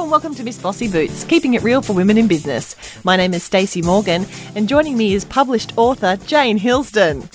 Hello 0.00 0.06
and 0.06 0.12
welcome 0.12 0.34
to 0.34 0.44
Miss 0.44 0.56
Bossy 0.56 0.88
Boots, 0.88 1.24
keeping 1.24 1.52
it 1.52 1.62
real 1.62 1.82
for 1.82 1.92
women 1.92 2.16
in 2.16 2.26
business. 2.26 2.74
My 3.04 3.16
name 3.16 3.34
is 3.34 3.42
Stacey 3.42 3.82
Morgan, 3.82 4.24
and 4.54 4.66
joining 4.66 4.96
me 4.96 5.12
is 5.12 5.26
published 5.26 5.76
author 5.76 6.16
Jane 6.24 6.56
Hilsden. 6.56 7.28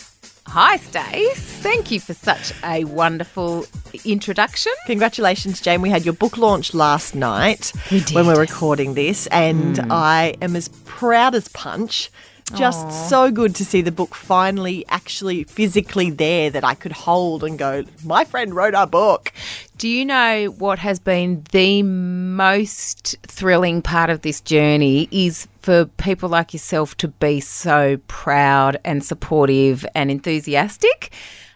Hi, 0.48 0.78
Stace. 0.78 1.44
Thank 1.62 1.92
you 1.92 2.00
for 2.00 2.16
such 2.16 2.54
a 2.64 2.86
wonderful 2.86 3.68
introduction. 4.04 4.72
Congratulations, 4.88 5.62
Jane. 5.62 5.80
We 5.80 5.92
had 5.92 6.06
your 6.06 6.16
book 6.16 6.40
launch 6.40 6.74
last 6.74 7.14
night 7.14 7.72
We 7.92 8.00
did. 8.00 8.16
when 8.16 8.26
we're 8.26 8.40
recording 8.40 8.96
this, 8.96 9.28
and 9.28 9.78
hmm. 9.78 9.92
I 9.92 10.34
am 10.42 10.56
as 10.56 10.70
proud 10.86 11.36
as 11.36 11.48
punch. 11.50 12.10
Just 12.54 13.10
so 13.10 13.32
good 13.32 13.56
to 13.56 13.66
see 13.66 13.82
the 13.82 13.92
book 13.92 14.14
finally 14.14 14.86
actually 14.88 15.46
physically 15.46 16.12
there 16.12 16.52
that 16.52 16.64
I 16.64 16.76
could 16.76 16.92
hold 16.92 17.44
and 17.44 17.58
go, 17.58 17.84
my 18.04 18.24
friend 18.24 18.56
wrote 18.56 18.76
our 18.76 18.86
book. 18.86 19.34
Do 19.80 19.90
you 19.90 20.06
know 20.06 20.54
what 20.60 20.78
has 20.78 21.00
been 21.00 21.44
the 21.52 21.82
most 21.82 23.18
thrilling 23.24 23.82
part 23.82 24.12
of 24.12 24.22
this 24.22 24.42
journey 24.42 25.10
is 25.12 25.48
for 25.62 25.86
people 25.86 26.30
like 26.30 26.54
yourself 26.54 26.96
to 26.98 27.08
be 27.08 27.40
so 27.40 27.98
proud 28.08 28.80
and 28.86 29.04
supportive 29.04 29.84
and 29.96 30.12
enthusiastic? 30.12 31.12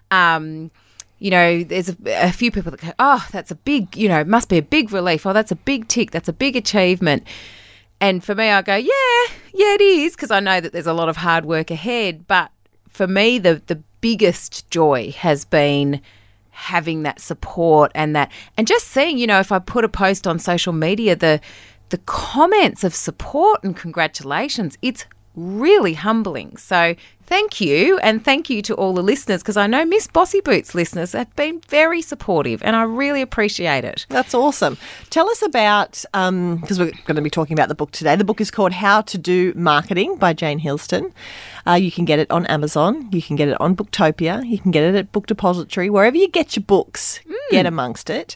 Um, 0.09 0.71
you 1.19 1.29
know, 1.29 1.63
there's 1.63 1.89
a, 1.89 1.97
a 2.07 2.31
few 2.31 2.51
people 2.51 2.71
that 2.71 2.81
go, 2.81 2.93
oh, 2.97 3.25
that's 3.31 3.51
a 3.51 3.55
big, 3.55 3.95
you 3.95 4.07
know, 4.07 4.23
must 4.23 4.49
be 4.49 4.57
a 4.57 4.63
big 4.63 4.91
relief. 4.91 5.25
Oh, 5.25 5.33
that's 5.33 5.51
a 5.51 5.55
big 5.55 5.87
tick. 5.87 6.11
That's 6.11 6.29
a 6.29 6.33
big 6.33 6.55
achievement. 6.55 7.23
And 8.01 8.23
for 8.23 8.33
me, 8.35 8.49
I 8.49 8.61
go, 8.61 8.75
yeah, 8.75 9.35
yeah, 9.53 9.73
it 9.73 9.81
is, 9.81 10.15
because 10.15 10.31
I 10.31 10.39
know 10.39 10.61
that 10.61 10.71
there's 10.71 10.87
a 10.87 10.93
lot 10.93 11.09
of 11.09 11.17
hard 11.17 11.45
work 11.45 11.69
ahead. 11.71 12.27
But 12.27 12.51
for 12.87 13.07
me, 13.07 13.39
the 13.39 13.61
the 13.67 13.81
biggest 14.01 14.69
joy 14.69 15.11
has 15.11 15.43
been 15.43 16.01
having 16.51 17.03
that 17.03 17.19
support 17.19 17.91
and 17.95 18.15
that, 18.15 18.31
and 18.57 18.67
just 18.67 18.87
seeing, 18.87 19.17
you 19.17 19.27
know, 19.27 19.39
if 19.39 19.51
I 19.51 19.59
put 19.59 19.83
a 19.83 19.89
post 19.89 20.27
on 20.27 20.39
social 20.39 20.73
media, 20.73 21.15
the 21.15 21.41
the 21.89 21.97
comments 21.99 22.83
of 22.83 22.93
support 22.93 23.63
and 23.63 23.75
congratulations, 23.75 24.77
it's 24.81 25.05
really 25.35 25.93
humbling. 25.93 26.55
So 26.57 26.95
thank 27.29 27.61
you, 27.61 27.97
and 27.99 28.25
thank 28.25 28.49
you 28.49 28.61
to 28.63 28.73
all 28.73 28.93
the 28.93 29.01
listeners, 29.01 29.41
because 29.41 29.55
I 29.55 29.67
know 29.67 29.85
Miss 29.85 30.07
Bossy 30.07 30.41
Boots 30.41 30.75
listeners 30.75 31.13
have 31.13 31.33
been 31.35 31.61
very 31.69 32.01
supportive, 32.01 32.61
and 32.63 32.75
I 32.75 32.83
really 32.83 33.21
appreciate 33.21 33.85
it. 33.85 34.05
That's 34.09 34.33
awesome. 34.33 34.77
Tell 35.09 35.29
us 35.29 35.41
about, 35.41 36.03
because 36.11 36.79
we're 36.79 36.91
going 37.05 37.15
to 37.15 37.21
be 37.21 37.29
talking 37.29 37.53
about 37.53 37.69
the 37.69 37.75
book 37.75 37.91
today. 37.91 38.15
The 38.15 38.25
book 38.25 38.41
is 38.41 38.51
called 38.51 38.73
How 38.73 39.01
to 39.01 39.17
Do 39.17 39.53
Marketing 39.55 40.17
by 40.17 40.33
Jane 40.33 40.59
Hilsden. 40.59 41.13
Uh, 41.67 41.73
you 41.73 41.91
can 41.91 42.05
get 42.05 42.19
it 42.19 42.29
on 42.31 42.47
Amazon. 42.47 43.07
You 43.11 43.21
can 43.21 43.35
get 43.35 43.47
it 43.47 43.61
on 43.61 43.75
Booktopia. 43.75 44.45
You 44.45 44.57
can 44.57 44.71
get 44.71 44.83
it 44.83 44.95
at 44.95 45.11
Book 45.11 45.27
Depository. 45.27 45.89
Wherever 45.89 46.17
you 46.17 46.27
get 46.27 46.55
your 46.55 46.63
books, 46.63 47.19
get 47.51 47.67
amongst 47.67 48.09
it. 48.09 48.35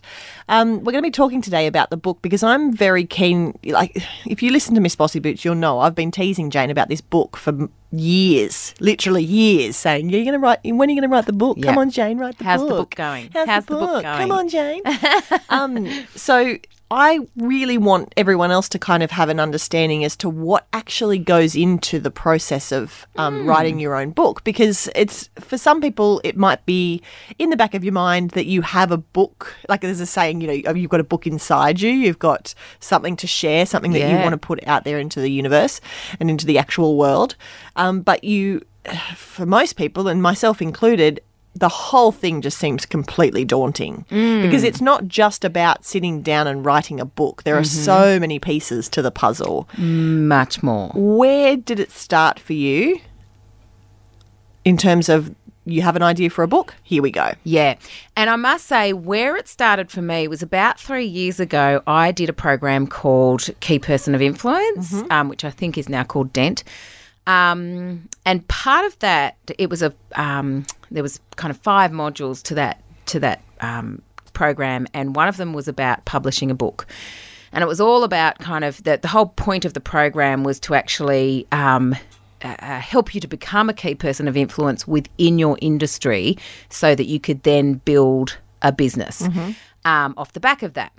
Um, 0.49 0.83
we're 0.83 0.91
going 0.91 1.03
to 1.03 1.07
be 1.07 1.11
talking 1.11 1.41
today 1.41 1.65
about 1.65 1.89
the 1.89 1.97
book 1.97 2.21
because 2.21 2.43
I'm 2.43 2.71
very 2.71 3.05
keen. 3.05 3.57
Like, 3.65 3.97
if 4.27 4.43
you 4.43 4.51
listen 4.51 4.75
to 4.75 4.81
Miss 4.81 4.95
Bossy 4.95 5.19
Boots, 5.19 5.43
you'll 5.43 5.55
know 5.55 5.79
I've 5.79 5.95
been 5.95 6.11
teasing 6.11 6.51
Jane 6.51 6.69
about 6.69 6.89
this 6.89 7.01
book 7.01 7.37
for 7.37 7.69
years, 7.93 8.73
literally 8.79 9.23
years, 9.23 9.75
saying, 9.75 10.09
"You're 10.09 10.23
going 10.23 10.33
to 10.33 10.39
write. 10.39 10.59
When 10.63 10.89
are 10.89 10.91
you 10.91 10.99
going 10.99 11.09
to 11.09 11.13
write 11.13 11.25
the 11.25 11.33
book? 11.33 11.61
Come 11.61 11.77
on, 11.77 11.89
Jane, 11.89 12.17
write 12.17 12.37
the 12.37 12.43
How's 12.43 12.61
book. 12.61 12.69
How's 12.69 12.77
the 12.77 12.81
book 12.81 12.95
going? 12.95 13.29
How's, 13.33 13.47
How's 13.47 13.65
the, 13.65 13.73
the 13.73 13.79
book 13.79 13.89
book? 13.91 14.03
going? 14.03 14.17
Come 14.19 14.31
on, 14.31 14.49
Jane." 14.49 14.81
um, 15.49 16.07
so 16.15 16.57
I 16.93 17.21
really 17.35 17.79
want 17.79 18.13
everyone 18.17 18.51
else 18.51 18.69
to 18.69 18.77
kind 18.77 19.01
of 19.01 19.09
have 19.09 19.27
an 19.29 19.39
understanding 19.39 20.05
as 20.05 20.15
to 20.17 20.29
what 20.29 20.67
actually 20.73 21.17
goes 21.17 21.55
into 21.55 21.99
the 21.99 22.11
process 22.11 22.71
of 22.71 23.07
um, 23.15 23.41
Hmm. 23.41 23.49
writing 23.49 23.79
your 23.79 23.95
own 23.95 24.11
book, 24.11 24.43
because 24.43 24.87
it's 24.95 25.27
for 25.39 25.57
some 25.57 25.81
people 25.81 26.21
it 26.23 26.37
might 26.37 26.63
be 26.67 27.01
in 27.39 27.49
the 27.49 27.57
back 27.57 27.73
of 27.73 27.83
your 27.83 27.93
mind 27.93 28.31
that 28.31 28.45
you 28.45 28.61
have 28.61 28.91
a 28.91 28.97
book, 28.97 29.55
like 29.67 29.81
there's 29.81 30.01
a 30.01 30.05
saying, 30.05 30.39
you 30.41 30.47
know, 30.47 30.71
you've 30.73 30.91
got 30.91 30.99
a 30.99 31.03
book 31.03 31.25
inside 31.25 31.81
you, 31.81 31.89
you've 31.89 32.19
got 32.19 32.53
something 32.79 33.15
to 33.15 33.25
share, 33.25 33.65
something 33.65 33.93
that 33.93 34.07
you 34.11 34.17
want 34.17 34.33
to 34.33 34.37
put 34.37 34.65
out 34.67 34.83
there 34.83 34.99
into 34.99 35.19
the 35.19 35.31
universe 35.31 35.81
and 36.19 36.29
into 36.29 36.45
the 36.45 36.59
actual 36.59 36.95
world, 36.95 37.35
um, 37.75 38.01
but 38.01 38.23
you. 38.23 38.61
For 39.15 39.45
most 39.45 39.77
people, 39.77 40.09
and 40.09 40.21
myself 40.21 40.61
included, 40.61 41.21
the 41.55 41.69
whole 41.69 42.11
thing 42.11 42.41
just 42.41 42.57
seems 42.57 42.85
completely 42.85 43.45
daunting 43.45 44.05
because 44.09 44.63
it's 44.63 44.81
not 44.81 45.07
just 45.07 45.45
about 45.45 45.85
sitting 45.85 46.21
down 46.21 46.47
and 46.47 46.65
writing 46.65 46.99
a 46.99 47.05
book. 47.05 47.43
There 47.43 47.57
are 47.57 47.63
so 47.63 48.19
many 48.19 48.39
pieces 48.39 48.89
to 48.89 49.01
the 49.01 49.11
puzzle. 49.11 49.69
Much 49.77 50.63
more. 50.63 50.91
Where 50.95 51.55
did 51.55 51.79
it 51.79 51.91
start 51.91 52.39
for 52.39 52.53
you 52.53 52.99
in 54.65 54.77
terms 54.77 55.09
of 55.09 55.35
you 55.65 55.81
have 55.81 55.95
an 55.95 56.01
idea 56.03 56.29
for 56.29 56.43
a 56.43 56.47
book? 56.47 56.73
Here 56.83 57.01
we 57.01 57.11
go. 57.11 57.33
Yeah. 57.43 57.75
And 58.17 58.29
I 58.29 58.35
must 58.35 58.65
say, 58.65 58.91
where 58.91 59.37
it 59.37 59.47
started 59.47 59.91
for 59.91 60.01
me 60.01 60.27
was 60.27 60.41
about 60.41 60.79
three 60.79 61.05
years 61.05 61.39
ago. 61.39 61.81
I 61.87 62.11
did 62.11 62.29
a 62.29 62.33
program 62.33 62.87
called 62.87 63.49
Key 63.59 63.79
Person 63.79 64.13
of 64.15 64.21
Influence, 64.21 64.93
um, 65.09 65.29
which 65.29 65.45
I 65.45 65.51
think 65.51 65.77
is 65.77 65.87
now 65.87 66.03
called 66.03 66.33
Dent. 66.33 66.63
Um, 67.27 68.09
and 68.25 68.45
part 68.49 68.85
of 68.85 68.99
that, 68.99 69.37
it 69.57 69.69
was 69.69 69.81
a 69.81 69.93
um, 70.15 70.65
there 70.93 71.03
was 71.03 71.19
kind 71.35 71.51
of 71.51 71.57
five 71.57 71.91
modules 71.91 72.41
to 72.43 72.55
that 72.55 72.81
to 73.07 73.19
that 73.19 73.41
um, 73.59 74.01
program, 74.33 74.87
and 74.93 75.15
one 75.15 75.27
of 75.27 75.37
them 75.37 75.53
was 75.53 75.67
about 75.67 76.05
publishing 76.05 76.49
a 76.49 76.55
book. 76.55 76.87
And 77.51 77.61
it 77.61 77.67
was 77.67 77.79
all 77.79 78.03
about 78.03 78.39
kind 78.39 78.63
of 78.63 78.81
that. 78.83 79.01
The 79.01 79.07
whole 79.07 79.27
point 79.27 79.65
of 79.65 79.73
the 79.73 79.81
program 79.81 80.43
was 80.43 80.59
to 80.61 80.73
actually 80.73 81.45
um, 81.51 81.95
uh, 82.43 82.55
uh, 82.59 82.79
help 82.79 83.13
you 83.13 83.21
to 83.21 83.27
become 83.27 83.69
a 83.69 83.73
key 83.73 83.95
person 83.95 84.27
of 84.27 84.35
influence 84.35 84.87
within 84.87 85.37
your 85.37 85.57
industry 85.61 86.37
so 86.69 86.95
that 86.95 87.05
you 87.05 87.19
could 87.19 87.43
then 87.43 87.75
build 87.85 88.37
a 88.61 88.71
business 88.71 89.21
um, 89.85 90.13
off 90.17 90.33
the 90.33 90.39
back 90.39 90.63
of 90.63 90.73
that. 90.73 90.93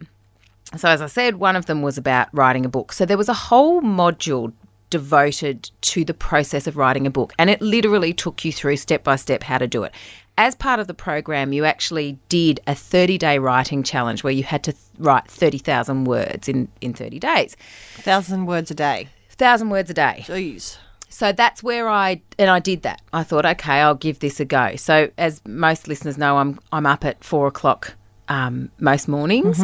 So, 0.76 0.88
as 0.88 1.00
I 1.00 1.06
said, 1.06 1.36
one 1.36 1.56
of 1.56 1.66
them 1.66 1.82
was 1.82 1.98
about 1.98 2.28
writing 2.32 2.64
a 2.64 2.68
book. 2.68 2.92
So, 2.92 3.04
there 3.06 3.18
was 3.18 3.28
a 3.28 3.34
whole 3.34 3.80
module 3.80 4.52
devoted 4.94 5.72
to 5.80 6.04
the 6.04 6.14
process 6.14 6.68
of 6.68 6.76
writing 6.76 7.04
a 7.04 7.10
book, 7.10 7.32
and 7.36 7.50
it 7.50 7.60
literally 7.60 8.12
took 8.12 8.44
you 8.44 8.52
through 8.52 8.76
step 8.76 9.02
by 9.02 9.16
step 9.16 9.42
how 9.42 9.58
to 9.58 9.66
do 9.66 9.82
it. 9.82 9.92
As 10.38 10.54
part 10.54 10.78
of 10.78 10.86
the 10.86 10.94
program, 10.94 11.52
you 11.52 11.64
actually 11.64 12.16
did 12.28 12.60
a 12.68 12.76
30 12.76 13.18
day 13.18 13.40
writing 13.40 13.82
challenge 13.82 14.22
where 14.22 14.32
you 14.32 14.44
had 14.44 14.62
to 14.62 14.72
th- 14.72 14.84
write 14.98 15.26
30,000 15.26 16.04
words 16.04 16.48
in, 16.48 16.68
in 16.80 16.94
30 16.94 17.18
days. 17.18 17.56
thousand 18.02 18.46
words 18.46 18.70
a 18.70 18.74
day. 18.76 19.08
1,000 19.30 19.68
words 19.68 19.90
a 19.90 19.94
day. 19.94 20.22
Jeez. 20.28 20.76
So 21.08 21.32
that's 21.32 21.60
where 21.60 21.88
I 21.88 22.22
and 22.38 22.48
I 22.48 22.60
did 22.60 22.82
that. 22.82 23.02
I 23.12 23.24
thought, 23.24 23.44
okay, 23.44 23.80
I'll 23.80 23.96
give 23.96 24.20
this 24.20 24.38
a 24.38 24.44
go. 24.44 24.76
So 24.76 25.10
as 25.18 25.42
most 25.44 25.88
listeners 25.88 26.16
know, 26.16 26.38
I'm 26.38 26.60
I'm 26.70 26.86
up 26.86 27.04
at 27.04 27.24
four 27.24 27.48
o'clock 27.48 27.94
um, 28.28 28.70
most 28.78 29.08
mornings. 29.08 29.60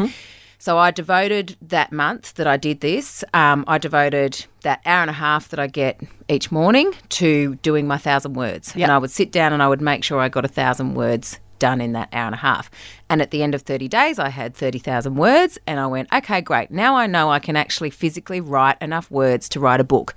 So 0.59 0.77
I 0.77 0.91
devoted 0.91 1.57
that 1.63 1.91
month 1.91 2.35
that 2.35 2.47
I 2.47 2.59
did 2.59 2.81
this. 2.81 3.25
Um, 3.33 3.65
I 3.67 3.79
devoted 3.79 4.45
that 4.63 4.81
hour 4.87 5.01
and 5.03 5.11
a 5.11 5.15
half 5.15 5.49
that 5.49 5.59
I 5.61 5.67
get 5.67 6.01
each 6.29 6.51
morning 6.53 6.93
to 7.11 7.55
doing 7.57 7.87
my 7.87 7.99
thousand 7.99 8.35
words, 8.35 8.73
Yep. 8.77 8.85
and 8.85 8.93
I 8.93 8.99
would 8.99 9.11
sit 9.11 9.33
down 9.33 9.53
and 9.53 9.63
I 9.63 9.69
would 9.69 9.81
make 9.81 10.05
sure 10.05 10.21
I 10.21 10.29
got 10.29 10.45
a 10.45 10.49
thousand 10.49 10.95
words 10.95 11.39
done 11.59 11.81
in 11.81 11.93
that 11.93 12.09
hour 12.13 12.27
and 12.27 12.35
a 12.35 12.39
half. 12.39 12.71
And 13.11 13.21
at 13.21 13.31
the 13.33 13.43
end 13.43 13.55
of 13.55 13.63
30 13.63 13.87
days, 13.89 14.19
I 14.19 14.31
had 14.31 14.55
30,000 14.55 15.15
words, 15.17 15.59
and 15.67 15.79
I 15.79 15.87
went, 15.87 16.09
okay, 16.13 16.41
great. 16.41 16.71
Now 16.71 16.97
I 16.97 17.07
know 17.07 17.31
I 17.31 17.39
can 17.39 17.55
actually 17.57 17.91
physically 17.91 18.41
write 18.41 18.81
enough 18.81 19.11
words 19.11 19.49
to 19.51 19.61
write 19.61 19.81
a 19.81 19.85
book. 19.85 20.15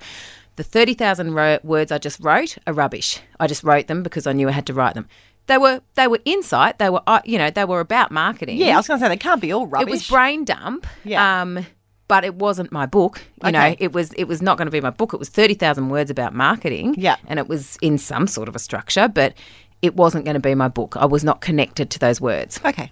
The 0.56 0.62
30,000 0.62 1.34
ro- 1.34 1.58
words 1.62 1.92
I 1.92 1.98
just 1.98 2.20
wrote 2.20 2.56
are 2.66 2.72
rubbish. 2.72 3.20
I 3.40 3.46
just 3.46 3.62
wrote 3.64 3.88
them 3.88 4.02
because 4.02 4.26
I 4.26 4.32
knew 4.32 4.48
I 4.48 4.52
had 4.52 4.66
to 4.66 4.72
write 4.74 4.94
them. 4.94 5.06
They 5.46 5.58
were 5.58 5.82
they 5.94 6.06
were 6.06 6.20
insight. 6.24 6.78
They 6.78 6.88
were 6.88 7.02
uh, 7.06 7.20
you 7.26 7.36
know 7.36 7.50
they 7.50 7.66
were 7.66 7.80
about 7.80 8.10
marketing. 8.10 8.56
Yeah, 8.56 8.72
I 8.72 8.76
was 8.78 8.88
going 8.88 8.98
to 8.98 9.04
say 9.04 9.10
they 9.10 9.18
can't 9.18 9.42
be 9.42 9.52
all 9.52 9.66
rubbish. 9.66 9.88
it 9.88 9.90
was 9.90 10.08
brain 10.08 10.44
dump. 10.46 10.86
Yeah. 11.04 11.42
Um, 11.42 11.66
but 12.08 12.24
it 12.24 12.34
wasn't 12.34 12.70
my 12.72 12.86
book. 12.86 13.22
You 13.44 13.52
know, 13.52 13.74
it 13.78 13.92
was 13.92 14.12
it 14.14 14.24
was 14.24 14.42
not 14.42 14.58
going 14.58 14.66
to 14.66 14.70
be 14.72 14.80
my 14.80 14.90
book. 14.90 15.14
It 15.14 15.18
was 15.18 15.28
thirty 15.28 15.54
thousand 15.54 15.88
words 15.88 16.10
about 16.10 16.34
marketing. 16.34 16.94
Yeah. 16.98 17.16
and 17.26 17.38
it 17.38 17.48
was 17.48 17.76
in 17.80 17.98
some 17.98 18.26
sort 18.26 18.48
of 18.48 18.56
a 18.56 18.58
structure, 18.58 19.08
but 19.08 19.34
it 19.82 19.96
wasn't 19.96 20.24
going 20.24 20.34
to 20.34 20.40
be 20.40 20.54
my 20.54 20.68
book. 20.68 20.96
I 20.96 21.06
was 21.06 21.24
not 21.24 21.40
connected 21.40 21.90
to 21.90 21.98
those 21.98 22.20
words. 22.20 22.60
okay. 22.64 22.90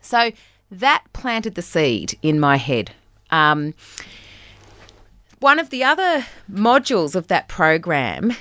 So 0.00 0.30
that 0.70 1.04
planted 1.12 1.54
the 1.54 1.62
seed 1.62 2.18
in 2.22 2.40
my 2.40 2.56
head. 2.56 2.92
Um, 3.30 3.74
one 5.40 5.58
of 5.58 5.70
the 5.70 5.84
other 5.84 6.26
modules 6.50 7.14
of 7.14 7.28
that 7.28 7.48
program 7.48 8.32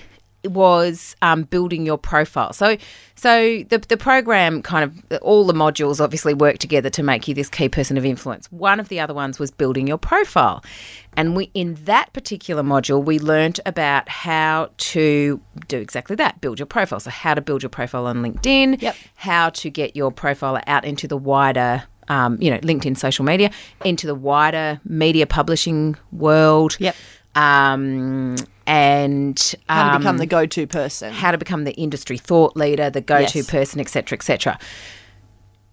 was 0.45 1.15
um, 1.21 1.43
building 1.43 1.85
your 1.85 1.97
profile. 1.97 2.53
So, 2.53 2.77
so 3.15 3.63
the 3.69 3.79
the 3.87 3.97
program 3.97 4.61
kind 4.61 4.83
of 4.83 5.19
all 5.21 5.45
the 5.45 5.53
modules 5.53 6.01
obviously 6.01 6.33
work 6.33 6.57
together 6.59 6.89
to 6.91 7.03
make 7.03 7.27
you 7.27 7.33
this 7.33 7.49
key 7.49 7.69
person 7.69 7.97
of 7.97 8.05
influence. 8.05 8.51
One 8.51 8.79
of 8.79 8.89
the 8.89 8.99
other 8.99 9.13
ones 9.13 9.39
was 9.39 9.51
building 9.51 9.87
your 9.87 9.97
profile, 9.97 10.63
and 11.17 11.35
we 11.35 11.51
in 11.53 11.75
that 11.85 12.13
particular 12.13 12.63
module 12.63 13.03
we 13.03 13.19
learnt 13.19 13.59
about 13.65 14.07
how 14.07 14.69
to 14.77 15.41
do 15.67 15.77
exactly 15.79 16.15
that: 16.17 16.39
build 16.41 16.59
your 16.59 16.65
profile. 16.65 16.99
So, 16.99 17.09
how 17.09 17.33
to 17.33 17.41
build 17.41 17.63
your 17.63 17.69
profile 17.69 18.07
on 18.07 18.17
LinkedIn, 18.17 18.81
Yep. 18.81 18.95
how 19.15 19.49
to 19.49 19.69
get 19.69 19.95
your 19.95 20.11
profile 20.11 20.61
out 20.67 20.85
into 20.85 21.07
the 21.07 21.17
wider 21.17 21.83
um, 22.09 22.41
you 22.41 22.49
know, 22.49 22.57
LinkedIn 22.59 22.97
social 22.97 23.23
media 23.23 23.51
into 23.85 24.07
the 24.07 24.15
wider 24.15 24.81
media 24.83 25.27
publishing 25.27 25.95
world. 26.11 26.75
Yep. 26.79 26.95
Um, 27.35 28.35
and 28.69 29.55
How 29.67 29.83
to 29.89 29.95
um, 29.95 30.01
become 30.01 30.17
the 30.19 30.27
go-to 30.27 30.67
person. 30.67 31.11
how 31.11 31.31
to 31.31 31.39
become 31.39 31.63
the 31.63 31.73
industry 31.73 32.17
thought 32.19 32.55
leader, 32.55 32.91
the 32.91 33.01
go-to 33.01 33.39
Yes. 33.39 33.49
person, 33.49 33.79
etc., 33.79 34.15
etc. 34.15 34.59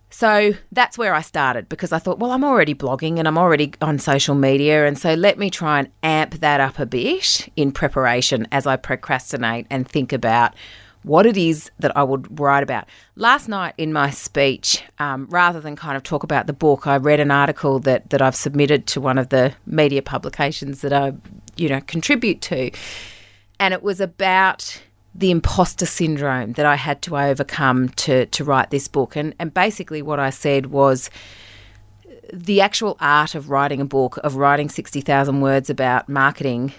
So 0.08 0.52
that's 0.72 0.96
where 0.96 1.14
I 1.14 1.20
started 1.20 1.68
because 1.68 1.92
I 1.92 1.98
thought, 1.98 2.18
well, 2.18 2.30
I'm 2.30 2.42
already 2.42 2.74
blogging 2.74 3.18
and 3.18 3.28
I'm 3.28 3.36
already 3.36 3.74
on 3.82 3.98
social 3.98 4.34
media. 4.34 4.86
And 4.86 4.98
so 4.98 5.12
let 5.12 5.38
me 5.38 5.50
try 5.50 5.80
and 5.80 5.88
amp 6.02 6.36
that 6.40 6.58
up 6.58 6.78
a 6.78 6.86
bit 6.86 7.50
in 7.54 7.70
preparation 7.70 8.48
as 8.50 8.66
I 8.66 8.76
procrastinate 8.76 9.66
and 9.68 9.86
think 9.86 10.14
about 10.14 10.54
what 11.02 11.26
it 11.26 11.36
is 11.36 11.70
that 11.80 11.94
I 11.96 12.02
would 12.02 12.40
write 12.40 12.62
about. 12.62 12.86
Last 13.14 13.46
night 13.46 13.74
in 13.76 13.92
my 13.92 14.08
speech, 14.10 14.82
um, 14.98 15.26
rather 15.28 15.60
than 15.60 15.76
kind 15.76 15.96
of 15.98 16.02
talk 16.02 16.22
about 16.22 16.46
the 16.46 16.52
book, 16.54 16.86
I 16.86 16.96
read 16.96 17.20
an 17.20 17.30
article 17.30 17.78
that, 17.80 18.08
that 18.10 18.22
I've 18.22 18.34
submitted 18.34 18.86
to 18.88 19.00
one 19.02 19.18
of 19.18 19.28
the 19.28 19.52
media 19.66 20.00
publications 20.02 20.80
that 20.80 20.92
I, 20.94 21.12
you 21.56 21.68
know, 21.68 21.80
contribute 21.82 22.40
to. 22.42 22.70
And 23.58 23.72
it 23.72 23.82
was 23.82 24.00
about 24.00 24.80
the 25.14 25.30
imposter 25.30 25.86
syndrome 25.86 26.52
that 26.52 26.66
I 26.66 26.76
had 26.76 27.00
to 27.02 27.16
overcome 27.16 27.88
to 27.90 28.26
to 28.26 28.44
write 28.44 28.70
this 28.70 28.88
book. 28.88 29.16
And 29.16 29.34
and 29.38 29.52
basically 29.52 30.02
what 30.02 30.18
I 30.18 30.30
said 30.30 30.66
was 30.66 31.10
the 32.32 32.60
actual 32.60 32.96
art 33.00 33.34
of 33.34 33.50
writing 33.50 33.80
a 33.80 33.84
book, 33.84 34.18
of 34.24 34.36
writing 34.36 34.68
60,000 34.68 35.40
words 35.40 35.70
about 35.70 36.08
marketing. 36.08 36.72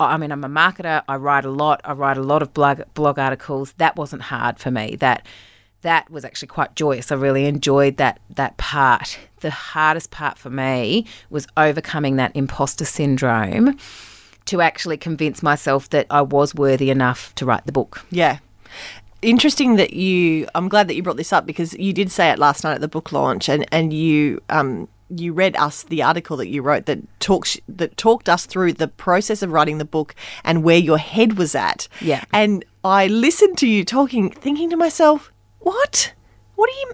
I 0.00 0.16
mean, 0.16 0.32
I'm 0.32 0.42
a 0.42 0.48
marketer. 0.48 1.02
I 1.08 1.16
write 1.16 1.44
a 1.44 1.50
lot. 1.50 1.80
I 1.84 1.92
write 1.92 2.16
a 2.16 2.22
lot 2.22 2.42
of 2.42 2.52
blog 2.52 2.82
blog 2.94 3.18
articles. 3.18 3.72
That 3.74 3.96
wasn't 3.96 4.22
hard 4.22 4.58
for 4.58 4.70
me. 4.70 4.96
That 4.96 5.26
that 5.82 6.10
was 6.10 6.24
actually 6.24 6.48
quite 6.48 6.74
joyous. 6.74 7.12
I 7.12 7.16
really 7.16 7.46
enjoyed 7.46 7.98
that 7.98 8.20
that 8.30 8.56
part. 8.56 9.18
The 9.40 9.50
hardest 9.50 10.10
part 10.10 10.38
for 10.38 10.50
me 10.50 11.06
was 11.30 11.46
overcoming 11.56 12.16
that 12.16 12.34
imposter 12.34 12.84
syndrome 12.84 13.76
to 14.46 14.60
actually 14.60 14.96
convince 14.96 15.42
myself 15.42 15.90
that 15.90 16.06
I 16.10 16.22
was 16.22 16.54
worthy 16.54 16.90
enough 16.90 17.34
to 17.36 17.46
write 17.46 17.66
the 17.66 17.72
book. 17.72 18.04
Yeah. 18.10 18.38
Interesting 19.20 19.76
that 19.76 19.92
you. 19.92 20.48
I'm 20.54 20.68
glad 20.68 20.88
that 20.88 20.94
you 20.94 21.02
brought 21.02 21.16
this 21.16 21.32
up 21.32 21.46
because 21.46 21.74
you 21.74 21.92
did 21.92 22.10
say 22.10 22.30
it 22.30 22.38
last 22.38 22.64
night 22.64 22.74
at 22.74 22.80
the 22.80 22.88
book 22.88 23.12
launch, 23.12 23.48
and 23.48 23.66
and 23.70 23.92
you 23.92 24.40
um 24.48 24.88
you 25.14 25.32
read 25.32 25.56
us 25.56 25.82
the 25.84 26.02
article 26.02 26.36
that 26.38 26.48
you 26.48 26.62
wrote 26.62 26.86
that 26.86 26.98
talks 27.20 27.58
that 27.68 27.96
talked 27.96 28.28
us 28.28 28.46
through 28.46 28.72
the 28.72 28.88
process 28.88 29.42
of 29.42 29.52
writing 29.52 29.78
the 29.78 29.84
book 29.84 30.14
and 30.44 30.64
where 30.64 30.78
your 30.78 30.98
head 30.98 31.38
was 31.38 31.54
at. 31.54 31.86
Yeah. 32.00 32.24
And 32.32 32.64
I 32.84 33.06
listened 33.06 33.58
to 33.58 33.68
you 33.68 33.84
talking, 33.84 34.30
thinking 34.30 34.70
to 34.70 34.76
myself, 34.76 35.31
what? 35.62 36.12
What 36.54 36.70
do 36.70 36.76
you 36.80 36.92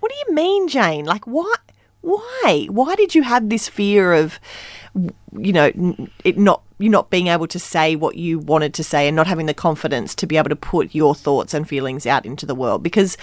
what 0.00 0.12
do 0.12 0.18
you 0.28 0.34
mean, 0.34 0.68
Jane? 0.68 1.04
Like 1.04 1.26
what? 1.26 1.60
Why? 2.00 2.66
Why 2.70 2.94
did 2.94 3.14
you 3.14 3.22
have 3.22 3.48
this 3.48 3.68
fear 3.68 4.12
of, 4.14 4.38
you 5.36 5.52
know, 5.52 5.72
it 6.24 6.38
not 6.38 6.62
you 6.78 6.88
not 6.88 7.10
being 7.10 7.26
able 7.26 7.48
to 7.48 7.58
say 7.58 7.96
what 7.96 8.14
you 8.14 8.38
wanted 8.38 8.72
to 8.74 8.84
say 8.84 9.08
and 9.08 9.16
not 9.16 9.26
having 9.26 9.46
the 9.46 9.54
confidence 9.54 10.14
to 10.14 10.26
be 10.26 10.36
able 10.36 10.48
to 10.48 10.56
put 10.56 10.94
your 10.94 11.14
thoughts 11.14 11.52
and 11.54 11.68
feelings 11.68 12.06
out 12.06 12.24
into 12.24 12.46
the 12.46 12.54
world? 12.54 12.82
Because 12.84 13.16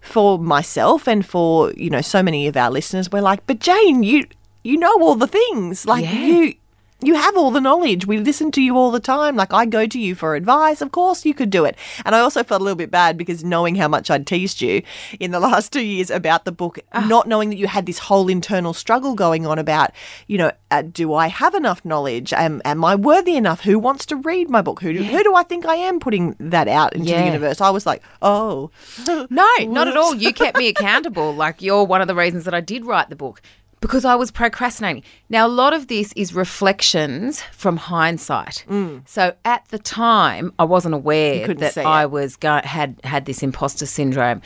for 0.00 0.38
myself 0.38 1.06
and 1.06 1.24
for 1.24 1.72
you 1.72 1.90
know 1.90 2.00
so 2.00 2.22
many 2.22 2.46
of 2.46 2.56
our 2.56 2.70
listeners, 2.70 3.10
we're 3.12 3.20
like, 3.20 3.46
but 3.46 3.58
Jane, 3.60 4.02
you 4.02 4.26
you 4.64 4.78
know 4.78 4.92
all 5.02 5.14
the 5.14 5.26
things, 5.26 5.84
like 5.86 6.04
Yeah. 6.04 6.12
you 6.24 6.54
you 7.02 7.14
have 7.14 7.36
all 7.36 7.50
the 7.50 7.60
knowledge. 7.60 8.06
We 8.06 8.18
listen 8.18 8.50
to 8.52 8.62
you 8.62 8.76
all 8.76 8.90
the 8.90 9.00
time. 9.00 9.36
Like 9.36 9.52
I 9.52 9.66
go 9.66 9.86
to 9.86 9.98
you 9.98 10.14
for 10.14 10.34
advice. 10.34 10.80
Of 10.80 10.92
course 10.92 11.24
you 11.24 11.34
could 11.34 11.50
do 11.50 11.64
it. 11.64 11.76
And 12.04 12.14
I 12.14 12.20
also 12.20 12.42
felt 12.42 12.60
a 12.60 12.64
little 12.64 12.76
bit 12.76 12.90
bad 12.90 13.18
because 13.18 13.44
knowing 13.44 13.74
how 13.74 13.88
much 13.88 14.10
I'd 14.10 14.26
teased 14.26 14.60
you 14.60 14.82
in 15.20 15.30
the 15.30 15.40
last 15.48 15.72
two 15.72 15.84
years 15.84 16.10
about 16.10 16.44
the 16.44 16.52
book, 16.52 16.78
not 16.94 17.26
knowing 17.26 17.50
that 17.50 17.56
you 17.56 17.66
had 17.66 17.86
this 17.86 17.98
whole 17.98 18.28
internal 18.28 18.72
struggle 18.72 19.14
going 19.14 19.46
on 19.46 19.58
about, 19.58 19.90
you 20.26 20.38
know, 20.38 20.52
uh, 20.70 20.82
do 20.82 21.12
I 21.14 21.26
have 21.26 21.54
enough 21.54 21.84
knowledge? 21.84 22.32
Am, 22.32 22.62
am 22.64 22.84
I 22.84 22.94
worthy 22.94 23.36
enough? 23.36 23.60
Who 23.62 23.78
wants 23.78 24.06
to 24.06 24.16
read 24.16 24.48
my 24.48 24.62
book? 24.62 24.80
Who 24.80 24.92
do, 24.92 25.02
who 25.02 25.22
do 25.22 25.34
I 25.34 25.42
think 25.42 25.66
I 25.66 25.76
am 25.76 26.00
putting 26.00 26.36
that 26.38 26.68
out 26.68 26.94
into 26.94 27.12
the 27.12 27.24
universe? 27.24 27.60
I 27.60 27.70
was 27.70 27.84
like, 27.86 28.02
oh, 28.22 28.70
No, 29.08 29.48
not 29.60 29.88
at 29.88 29.96
all. 30.02 30.14
You 30.14 30.32
kept 30.32 30.56
me 30.56 30.68
accountable. 30.68 31.34
Like 31.34 31.62
you're 31.62 31.84
one 31.84 32.00
of 32.00 32.08
the 32.08 32.14
reasons 32.14 32.44
that 32.44 32.54
I 32.54 32.60
did 32.60 32.84
write 32.84 33.10
the 33.10 33.16
book 33.16 33.42
because 33.82 34.06
I 34.06 34.14
was 34.14 34.30
procrastinating. 34.30 35.02
Now, 35.28 35.46
a 35.46 35.52
lot 35.62 35.74
of 35.74 35.88
this 35.88 36.14
is 36.16 36.32
reflections 36.32 37.42
from 37.52 37.76
hindsight. 37.76 38.64
So 39.04 39.34
at 39.44 39.66
the 39.68 39.78
time, 39.78 40.54
I 40.58 40.64
wasn't 40.64 40.94
aware 40.94 41.46
that 41.54 41.76
I 41.78 42.06
was 42.06 42.36
go- 42.36 42.62
had 42.64 42.98
had 43.04 43.26
this 43.26 43.42
imposter 43.42 43.84
syndrome. 43.84 44.40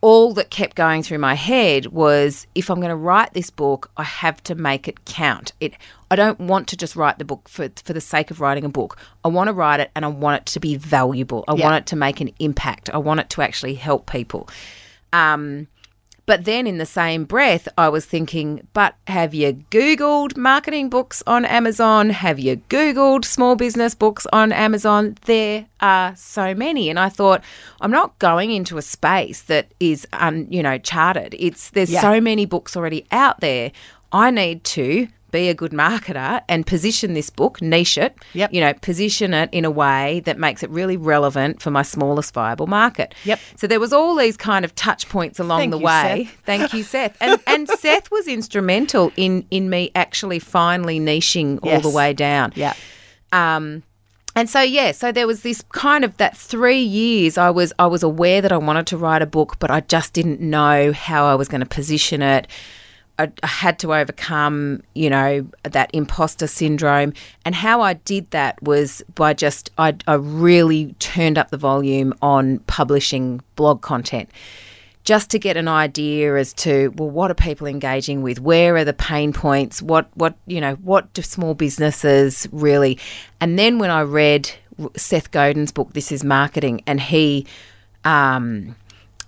All 0.00 0.32
that 0.34 0.50
kept 0.50 0.76
going 0.76 1.02
through 1.02 1.18
my 1.18 1.34
head 1.34 1.86
was 1.86 2.46
if 2.54 2.70
I'm 2.70 2.76
going 2.78 2.90
to 2.90 2.94
write 2.96 3.34
this 3.34 3.50
book, 3.50 3.90
I 3.96 4.04
have 4.04 4.40
to 4.44 4.54
make 4.54 4.86
it 4.86 5.04
count. 5.06 5.52
It 5.60 5.74
I 6.10 6.14
don't 6.16 6.38
want 6.40 6.68
to 6.68 6.76
just 6.76 6.94
write 6.96 7.18
the 7.18 7.24
book 7.24 7.48
for 7.48 7.68
for 7.84 7.92
the 7.92 8.00
sake 8.00 8.30
of 8.30 8.40
writing 8.40 8.64
a 8.64 8.68
book. 8.68 8.96
I 9.24 9.28
want 9.28 9.48
to 9.48 9.52
write 9.52 9.80
it 9.80 9.90
and 9.96 10.04
I 10.04 10.08
want 10.08 10.40
it 10.42 10.46
to 10.52 10.60
be 10.60 10.76
valuable. 10.76 11.44
I 11.48 11.54
Yeah. 11.54 11.64
want 11.64 11.76
it 11.82 11.86
to 11.86 11.96
make 11.96 12.20
an 12.20 12.30
impact. 12.38 12.88
I 12.90 12.98
want 12.98 13.18
it 13.20 13.28
to 13.30 13.42
actually 13.42 13.74
help 13.74 14.08
people. 14.10 14.48
Um, 15.12 15.66
but 16.28 16.44
then 16.44 16.66
in 16.66 16.76
the 16.76 16.84
same 16.86 17.24
breath, 17.24 17.66
I 17.78 17.88
was 17.88 18.04
thinking, 18.04 18.68
but 18.74 18.94
have 19.06 19.32
you 19.32 19.54
Googled 19.70 20.36
marketing 20.36 20.90
books 20.90 21.22
on 21.26 21.46
Amazon? 21.46 22.10
Have 22.10 22.38
you 22.38 22.58
Googled 22.68 23.24
small 23.24 23.56
business 23.56 23.94
books 23.94 24.26
on 24.30 24.52
Amazon? 24.52 25.16
There 25.24 25.64
are 25.80 26.14
so 26.16 26.54
many. 26.54 26.90
And 26.90 26.98
I 27.00 27.08
thought, 27.08 27.42
I'm 27.80 27.90
not 27.90 28.18
going 28.18 28.50
into 28.50 28.76
a 28.76 28.82
space 28.82 29.40
that 29.44 29.72
is, 29.80 30.06
un, 30.12 30.46
you 30.50 30.62
know, 30.62 30.76
charted. 30.76 31.34
It's 31.38 31.70
there's 31.70 31.90
Yeah. 31.90 32.02
so 32.02 32.20
many 32.20 32.44
books 32.44 32.76
already 32.76 33.06
out 33.10 33.40
there. 33.40 33.72
I 34.12 34.30
need 34.30 34.64
to 34.64 35.08
be 35.30 35.48
a 35.48 35.54
good 35.54 35.72
marketer 35.72 36.40
and 36.48 36.66
position 36.66 37.14
this 37.14 37.30
book, 37.30 37.60
niche 37.60 37.98
it, 37.98 38.16
Yep. 38.34 38.52
you 38.52 38.60
know, 38.60 38.72
position 38.74 39.34
it 39.34 39.48
in 39.52 39.64
a 39.64 39.70
way 39.70 40.20
that 40.24 40.38
makes 40.38 40.62
it 40.62 40.70
really 40.70 40.96
relevant 40.96 41.60
for 41.62 41.70
my 41.70 41.82
smallest 41.82 42.32
viable 42.34 42.66
market. 42.66 43.14
Yep. 43.24 43.40
So 43.56 43.66
there 43.66 43.80
was 43.80 43.92
all 43.92 44.16
these 44.16 44.36
kind 44.36 44.64
of 44.64 44.74
touch 44.74 45.08
points 45.08 45.38
along 45.38 45.58
Thank 45.60 45.70
the 45.72 45.78
you, 45.78 45.84
way. 45.84 46.24
Seth. 46.24 46.40
Thank 46.46 46.74
you, 46.74 46.82
Seth. 46.82 47.16
And 47.20 47.40
and 47.46 47.68
Seth 47.78 48.10
was 48.10 48.26
instrumental 48.28 49.12
in 49.16 49.44
in 49.50 49.68
me 49.70 49.90
actually 49.94 50.38
finally 50.38 50.98
niching 51.00 51.58
all 51.62 51.80
the 51.80 51.90
way 51.90 52.12
down. 52.12 52.52
yeah. 52.56 52.74
Um, 53.32 53.82
and 54.36 54.48
so 54.48 54.60
yeah, 54.60 54.92
so 54.92 55.10
there 55.10 55.26
was 55.26 55.42
this 55.42 55.62
kind 55.72 56.04
of 56.04 56.16
that 56.18 56.36
three 56.36 56.80
years. 56.80 57.36
I 57.36 57.50
was 57.50 57.72
I 57.78 57.86
was 57.86 58.02
aware 58.02 58.40
that 58.40 58.52
I 58.52 58.56
wanted 58.56 58.86
to 58.88 58.96
write 58.96 59.20
a 59.20 59.26
book, 59.26 59.58
but 59.58 59.70
I 59.70 59.80
just 59.80 60.12
didn't 60.12 60.40
know 60.40 60.92
how 60.92 61.26
I 61.26 61.34
was 61.34 61.48
going 61.48 61.60
to 61.60 61.66
position 61.66 62.22
it. 62.22 62.46
I, 63.18 63.30
had 63.42 63.78
to 63.80 63.94
overcome, 63.94 64.82
you 64.94 65.10
know, 65.10 65.46
that 65.64 65.90
imposter 65.92 66.46
syndrome, 66.46 67.12
and 67.44 67.54
how 67.54 67.80
I 67.80 67.94
did 67.94 68.30
that 68.30 68.62
was 68.62 69.02
by 69.14 69.34
just 69.34 69.70
I, 69.78 69.96
I 70.06 70.14
really 70.14 70.94
turned 70.98 71.38
up 71.38 71.50
the 71.50 71.56
volume 71.56 72.14
on 72.22 72.60
publishing 72.60 73.40
blog 73.56 73.82
content 73.82 74.30
just 75.04 75.30
to 75.30 75.38
get 75.38 75.56
an 75.56 75.68
idea 75.68 76.36
as 76.36 76.52
to 76.52 76.92
well 76.96 77.10
what 77.10 77.30
are 77.30 77.34
people 77.34 77.66
engaging 77.66 78.22
with? 78.22 78.40
Where 78.40 78.76
are 78.76 78.84
the 78.84 78.92
pain 78.92 79.32
points? 79.32 79.80
What 79.80 80.08
what 80.14 80.36
you 80.46 80.60
know 80.60 80.74
what 80.74 81.12
do 81.14 81.22
small 81.22 81.54
businesses 81.54 82.46
really? 82.52 82.98
And 83.40 83.58
then 83.58 83.78
when 83.78 83.90
i 83.90 84.02
read 84.02 84.50
seth 84.96 85.30
godin's 85.30 85.72
book 85.72 85.92
this 85.92 86.12
is 86.12 86.22
marketing 86.22 86.82
and 86.86 87.00
he 87.00 87.46
um 88.04 88.76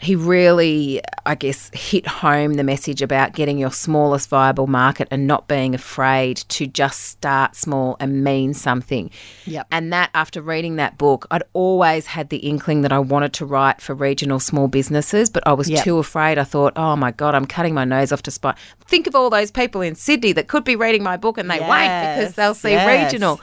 he 0.01 0.17
really, 0.17 1.03
I 1.27 1.35
guess, 1.35 1.71
hit 1.75 2.07
home 2.07 2.55
the 2.55 2.65
message 2.65 3.03
about 3.03 3.35
getting 3.35 3.59
your 3.59 3.71
smallest 3.71 4.31
viable 4.31 4.67
market 4.67 5.07
and 5.11 5.27
not 5.27 5.47
being 5.47 5.75
afraid 5.75 6.39
to 6.49 6.67
just 6.67 7.03
start 7.03 7.55
small 7.55 7.97
and 8.01 8.25
mean 8.25 8.55
something. 8.55 9.11
Yep. 9.45 9.67
And 9.71 9.93
that, 9.93 10.09
after 10.15 10.41
reading 10.41 10.77
that 10.77 10.97
book, 10.97 11.27
I'd 11.31 11.43
always 11.53 12.07
had 12.07 12.31
the 12.31 12.39
inkling 12.39 12.81
that 12.81 12.93
I 12.93 12.99
wanted 12.99 13.35
to 13.35 13.45
write 13.45 13.83
for 13.83 13.95
regional 13.95 14.41
small 14.41 14.69
businesses, 14.69 15.29
but 15.29 15.43
I 15.47 15.53
was 15.53 15.69
Yep. 15.69 15.85
too 15.85 15.99
afraid. 15.99 16.39
I 16.39 16.45
thought, 16.45 16.73
oh 16.77 16.97
my 16.97 17.11
God, 17.11 17.35
I'm 17.35 17.47
cutting 17.47 17.75
my 17.75 17.85
nose 17.85 18.11
off 18.11 18.23
to 18.23 18.31
spite. 18.31 18.57
Think 18.87 19.07
of 19.07 19.15
all 19.15 19.29
those 19.29 19.51
people 19.51 19.83
in 19.83 19.95
Sydney 19.95 20.33
that 20.33 20.49
could 20.49 20.65
be 20.65 20.77
reading 20.77 21.03
my 21.03 21.19
book 21.19 21.37
and 21.37 21.51
they 21.51 21.61
won't 21.61 22.17
because 22.17 22.35
they'll 22.35 22.55
see 22.55 22.71
yes. 22.71 23.05
regional. 23.05 23.41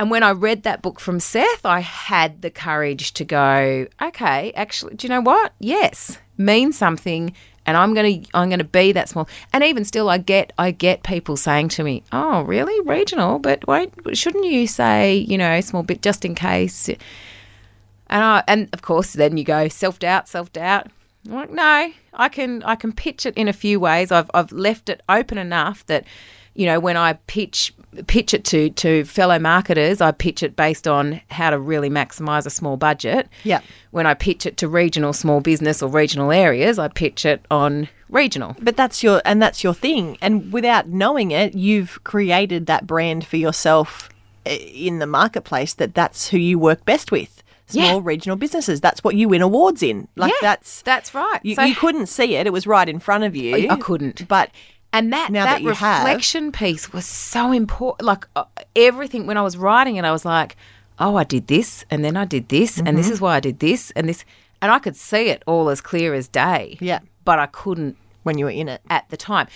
And 0.00 0.10
when 0.10 0.22
I 0.22 0.30
read 0.30 0.62
that 0.62 0.80
book 0.80 0.98
from 0.98 1.20
Seth, 1.20 1.66
I 1.66 1.80
had 1.80 2.40
the 2.40 2.50
courage 2.50 3.12
to 3.12 3.24
go, 3.26 3.86
okay, 4.00 4.50
actually, 4.56 4.94
do 4.94 5.06
you 5.06 5.10
know 5.10 5.20
what? 5.20 5.52
Yes, 5.58 6.16
mean 6.38 6.72
something 6.72 7.34
and 7.66 7.76
I'm 7.76 7.92
going 7.92 8.22
to 8.22 8.30
I'm 8.32 8.48
going 8.48 8.60
to 8.60 8.64
be 8.64 8.92
that 8.92 9.10
small. 9.10 9.28
And 9.52 9.62
even 9.62 9.84
still 9.84 10.08
I 10.08 10.16
get 10.16 10.54
I 10.56 10.70
get 10.70 11.02
people 11.02 11.36
saying 11.36 11.68
to 11.70 11.84
me, 11.84 12.02
"Oh, 12.12 12.40
really? 12.40 12.80
Regional, 12.88 13.38
but 13.38 13.66
wait, 13.68 13.92
shouldn't 14.14 14.46
you 14.46 14.66
say, 14.66 15.16
you 15.16 15.36
know, 15.36 15.60
small 15.60 15.82
bit 15.82 16.00
just 16.00 16.24
in 16.24 16.34
case?" 16.34 16.88
And 16.88 18.24
I, 18.24 18.42
and 18.48 18.70
of 18.72 18.80
course 18.80 19.12
then 19.12 19.36
you 19.36 19.44
go 19.44 19.68
self-doubt, 19.68 20.28
self-doubt. 20.28 20.86
I'm 21.26 21.34
like, 21.34 21.50
"No, 21.50 21.92
I 22.14 22.28
can 22.30 22.62
I 22.62 22.74
can 22.74 22.94
pitch 22.94 23.26
it 23.26 23.34
in 23.36 23.48
a 23.48 23.52
few 23.52 23.78
ways. 23.78 24.10
I've 24.10 24.30
I've 24.32 24.50
left 24.50 24.88
it 24.88 25.02
open 25.10 25.36
enough 25.36 25.84
that 25.86 26.06
you 26.54 26.66
know, 26.66 26.80
when 26.80 26.96
I 26.96 27.14
pitch 27.26 27.72
pitch 28.06 28.32
it 28.34 28.44
to 28.44 28.70
to 28.70 29.04
fellow 29.04 29.38
marketers, 29.38 30.00
I 30.00 30.12
pitch 30.12 30.42
it 30.42 30.54
based 30.56 30.86
on 30.86 31.20
how 31.30 31.50
to 31.50 31.58
really 31.58 31.90
maximise 31.90 32.46
a 32.46 32.50
small 32.50 32.76
budget. 32.76 33.28
Yep. 33.44 33.64
When 33.90 34.06
I 34.06 34.14
pitch 34.14 34.46
it 34.46 34.56
to 34.58 34.68
regional 34.68 35.12
small 35.12 35.40
business 35.40 35.82
or 35.82 35.88
regional 35.90 36.30
areas, 36.32 36.78
I 36.78 36.88
pitch 36.88 37.24
it 37.26 37.44
on 37.50 37.88
regional. 38.08 38.56
But 38.60 38.76
that's 38.76 39.02
your 39.02 39.20
and 39.24 39.42
that's 39.42 39.64
your 39.64 39.74
thing. 39.74 40.18
And 40.20 40.52
without 40.52 40.88
knowing 40.88 41.30
it, 41.32 41.54
you've 41.54 42.02
created 42.04 42.66
that 42.66 42.86
brand 42.86 43.26
for 43.26 43.36
yourself 43.36 44.08
eh, 44.46 44.54
in 44.56 44.98
the 45.00 45.06
marketplace 45.06 45.74
that 45.74 45.94
that's 45.94 46.28
who 46.28 46.38
you 46.38 46.58
work 46.58 46.84
best 46.84 47.10
with. 47.10 47.42
small 47.66 47.84
Yeah. 47.96 48.00
regional 48.02 48.36
businesses. 48.36 48.80
That's 48.80 49.04
what 49.04 49.14
you 49.14 49.28
win 49.28 49.42
awards 49.42 49.80
in. 49.82 50.08
Like 50.16 50.30
Yeah, 50.32 50.38
that's 50.42 50.82
that's 50.82 51.14
right. 51.14 51.38
You, 51.42 51.54
So- 51.56 51.62
you 51.62 51.74
couldn't 51.76 52.06
see 52.06 52.34
it; 52.36 52.46
it 52.46 52.52
was 52.52 52.66
right 52.66 52.88
in 52.88 52.98
front 53.00 53.24
of 53.24 53.34
you. 53.36 53.68
I 53.70 53.76
couldn't. 53.76 54.26
But 54.28 54.50
And 54.92 55.12
that 55.12 55.30
Now 55.30 55.44
that, 55.44 55.52
that 55.54 55.62
you 55.62 55.70
have- 55.70 56.04
reflection 56.04 56.50
piece 56.52 56.92
was 56.92 57.06
so 57.06 57.52
important. 57.52 58.06
Like 58.06 58.26
uh, 58.36 58.44
everything 58.74 59.26
when 59.26 59.36
I 59.36 59.42
was 59.42 59.56
writing 59.56 59.96
it, 59.96 60.04
I 60.04 60.10
was 60.12 60.24
like, 60.24 60.56
"Oh, 60.98 61.16
I 61.16 61.24
did 61.24 61.46
this, 61.46 61.84
and 61.90 62.04
then 62.04 62.16
I 62.16 62.24
did 62.24 62.48
this, 62.48 62.78
and 62.78 62.88
Mm-hmm. 62.88 62.96
this 62.96 63.10
is 63.10 63.20
why 63.20 63.36
I 63.36 63.40
did 63.40 63.60
this, 63.60 63.92
and 63.92 64.08
this," 64.08 64.24
and 64.60 64.72
I 64.72 64.78
could 64.80 64.96
see 64.96 65.28
it 65.28 65.42
all 65.46 65.68
as 65.70 65.80
clear 65.80 66.12
as 66.14 66.28
day. 66.28 66.76
Yeah. 66.80 67.00
but 67.24 67.38
I 67.38 67.46
couldn't 67.46 67.96
when 68.22 68.36
you 68.38 68.44
were 68.46 68.50
in 68.50 68.68
it, 68.68 68.80
at 68.90 69.08
the 69.10 69.16
time. 69.16 69.46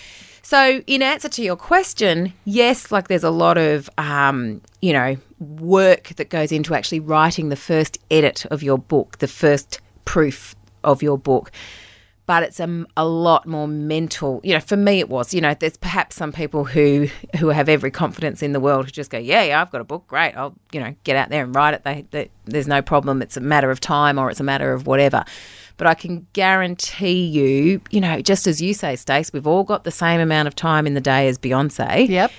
So, 0.42 0.82
in 0.86 1.02
answer 1.02 1.28
to 1.28 1.42
your 1.42 1.56
question, 1.56 2.32
yes, 2.44 2.92
like 2.92 3.08
there's 3.08 3.24
a 3.24 3.30
lot 3.30 3.58
of, 3.58 3.90
um, 3.98 4.60
you 4.80 4.92
know, 4.92 5.16
work 5.40 6.08
that 6.16 6.30
goes 6.30 6.52
into 6.52 6.74
actually 6.74 7.00
writing 7.00 7.48
the 7.48 7.56
first 7.56 7.98
edit 8.10 8.46
of 8.46 8.62
your 8.62 8.78
book, 8.78 9.18
the 9.18 9.26
first 9.28 9.80
proof 10.04 10.54
of 10.84 11.02
your 11.02 11.18
book. 11.18 11.50
But 12.26 12.42
it's 12.42 12.58
a, 12.58 12.86
a 12.96 13.04
lot 13.04 13.46
more 13.46 13.68
mental. 13.68 14.40
You 14.42 14.54
know, 14.54 14.60
for 14.60 14.78
me, 14.78 14.98
it 14.98 15.10
was. 15.10 15.34
You 15.34 15.42
know, 15.42 15.52
there's 15.52 15.76
perhaps 15.76 16.16
some 16.16 16.32
people 16.32 16.64
who 16.64 17.08
who 17.38 17.48
have 17.48 17.68
every 17.68 17.90
confidence 17.90 18.42
in 18.42 18.52
the 18.52 18.60
world 18.60 18.86
who 18.86 18.90
just 18.90 19.10
go, 19.10 19.18
yeah, 19.18 19.42
yeah, 19.42 19.60
I've 19.60 19.70
got 19.70 19.82
a 19.82 19.84
book, 19.84 20.06
great. 20.06 20.32
I'll 20.32 20.54
you 20.72 20.80
know 20.80 20.94
get 21.04 21.16
out 21.16 21.28
there 21.28 21.44
and 21.44 21.54
write 21.54 21.74
it. 21.74 21.84
They, 21.84 22.06
they, 22.12 22.30
there's 22.46 22.66
no 22.66 22.80
problem. 22.80 23.20
It's 23.20 23.36
a 23.36 23.40
matter 23.42 23.70
of 23.70 23.78
time 23.78 24.18
or 24.18 24.30
it's 24.30 24.40
a 24.40 24.44
matter 24.44 24.72
of 24.72 24.86
whatever. 24.86 25.22
But 25.76 25.86
I 25.88 25.94
can 25.94 26.26
guarantee 26.32 27.26
you, 27.26 27.80
you 27.90 28.00
know, 28.00 28.20
just 28.22 28.46
as 28.46 28.62
you 28.62 28.72
say, 28.74 28.94
Stace, 28.96 29.32
we've 29.32 29.46
all 29.46 29.64
got 29.64 29.82
the 29.84 29.90
same 29.90 30.20
amount 30.20 30.46
of 30.48 30.54
time 30.54 30.86
in 30.86 30.94
the 30.94 31.00
day 31.00 31.26
as 31.28 31.36
Beyonce. 31.36 32.08
yep, 32.08 32.30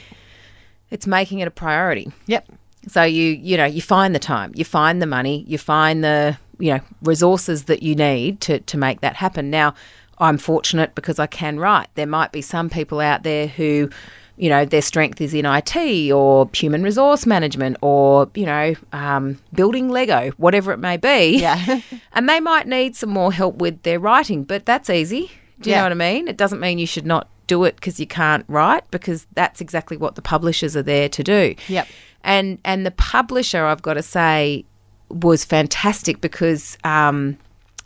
It's 0.89 1.05
making 1.05 1.39
it 1.39 1.47
a 1.47 1.51
priority. 1.51 2.11
yep, 2.27 2.47
So 2.87 3.03
you 3.03 3.23
you 3.31 3.57
know 3.57 3.65
you 3.65 3.81
find 3.81 4.15
the 4.15 4.19
time, 4.19 4.51
you 4.55 4.63
find 4.65 5.01
the 5.01 5.05
money, 5.05 5.43
you 5.47 5.57
find 5.57 6.03
the 6.03 6.37
you 6.59 6.73
know 6.73 6.79
resources 7.01 7.65
that 7.65 7.83
you 7.83 7.95
need 7.95 8.41
to 8.41 8.59
to 8.59 8.77
make 8.77 9.01
that 9.01 9.15
happen. 9.15 9.49
Now, 9.49 9.73
I'm 10.19 10.37
fortunate 10.37 10.95
because 10.95 11.19
I 11.19 11.27
can 11.27 11.59
write. 11.59 11.87
There 11.95 12.07
might 12.07 12.31
be 12.31 12.41
some 12.41 12.69
people 12.69 12.99
out 12.99 13.23
there 13.23 13.47
who 13.47 13.89
you 14.37 14.49
know 14.49 14.65
their 14.65 14.81
strength 14.81 15.21
is 15.21 15.33
in 15.33 15.45
IT 15.45 16.11
or 16.11 16.49
human 16.53 16.83
resource 16.83 17.25
management 17.25 17.77
or 17.81 18.29
you 18.35 18.45
know 18.45 18.73
um, 18.91 19.39
building 19.53 19.89
Lego, 19.89 20.31
whatever 20.37 20.71
it 20.71 20.79
may 20.79 20.97
be. 20.97 21.37
Yeah. 21.39 21.81
and 22.13 22.27
they 22.29 22.39
might 22.39 22.67
need 22.67 22.95
some 22.95 23.09
more 23.09 23.31
help 23.31 23.55
with 23.57 23.81
their 23.83 23.99
writing, 23.99 24.43
but 24.43 24.65
that's 24.65 24.89
easy. 24.89 25.31
Do 25.61 25.69
you 25.69 25.75
Yeah. 25.75 25.79
know 25.81 25.85
what 25.85 25.91
I 25.93 26.13
mean? 26.13 26.27
It 26.27 26.35
doesn't 26.37 26.59
mean 26.59 26.79
you 26.79 26.85
should 26.87 27.05
not 27.05 27.29
do 27.47 27.63
it 27.63 27.75
because 27.75 27.99
you 27.99 28.07
can't 28.07 28.43
write 28.49 28.83
because 28.91 29.25
that's 29.35 29.61
exactly 29.61 29.95
what 29.95 30.15
the 30.15 30.21
publishers 30.21 30.75
are 30.75 30.83
there 30.83 31.07
to 31.07 31.23
do. 31.23 31.55
Yep. 31.69 31.87
And 32.23 32.57
and 32.65 32.85
the 32.85 32.91
publisher, 32.91 33.65
I've 33.65 33.83
got 33.83 33.93
to 33.93 34.01
say, 34.03 34.65
was 35.09 35.45
fantastic 35.45 36.21
because 36.21 36.77
um, 36.83 37.37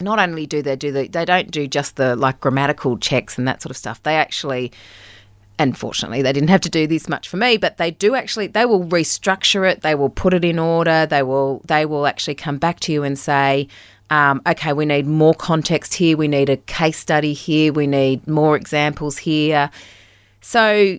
not 0.02 0.20
only 0.20 0.46
do 0.46 0.62
they 0.62 0.76
do 0.76 0.92
the 0.92 1.08
they 1.08 1.26
don't 1.26 1.52
do 1.52 1.68
just 1.68 1.96
the 1.96 2.16
like 2.16 2.40
grammatical 2.40 2.98
checks 2.98 3.38
and 3.38 3.48
that 3.48 3.62
sort 3.62 3.72
of 3.72 3.78
stuff. 3.78 4.02
They 4.04 4.16
actually 4.16 4.72
unfortunately 5.60 6.22
they 6.22 6.32
didn't 6.32 6.50
have 6.50 6.62
to 6.62 6.70
do 6.70 6.88
this 6.88 7.10
much 7.10 7.28
for 7.28 7.36
me 7.36 7.58
but 7.58 7.78
they 7.78 7.92
do 7.92 8.16
actually 8.16 8.48
they 8.48 8.66
will 8.66 8.86
restructure 8.86 9.70
it 9.70 9.82
they 9.82 9.94
will 9.94 10.10
put 10.10 10.34
it 10.34 10.46
in 10.46 10.58
order 10.58 11.06
they 11.06 11.22
will 11.22 11.62
they 11.66 11.86
will 11.86 12.08
actually 12.08 12.34
come 12.34 12.58
back 12.58 12.80
to 12.80 12.94
you 12.94 13.04
and 13.04 13.20
say 13.20 13.68
um, 14.10 14.42
okay 14.48 14.72
we 14.72 14.86
need 14.86 15.06
more 15.06 15.34
context 15.34 15.94
here 15.94 16.16
we 16.16 16.30
need 16.30 16.50
a 16.50 16.56
case 16.56 16.98
study 16.98 17.34
here 17.34 17.74
we 17.74 17.86
need 17.86 18.26
more 18.26 18.56
examples 18.56 19.18
here 19.18 19.70
so 20.40 20.98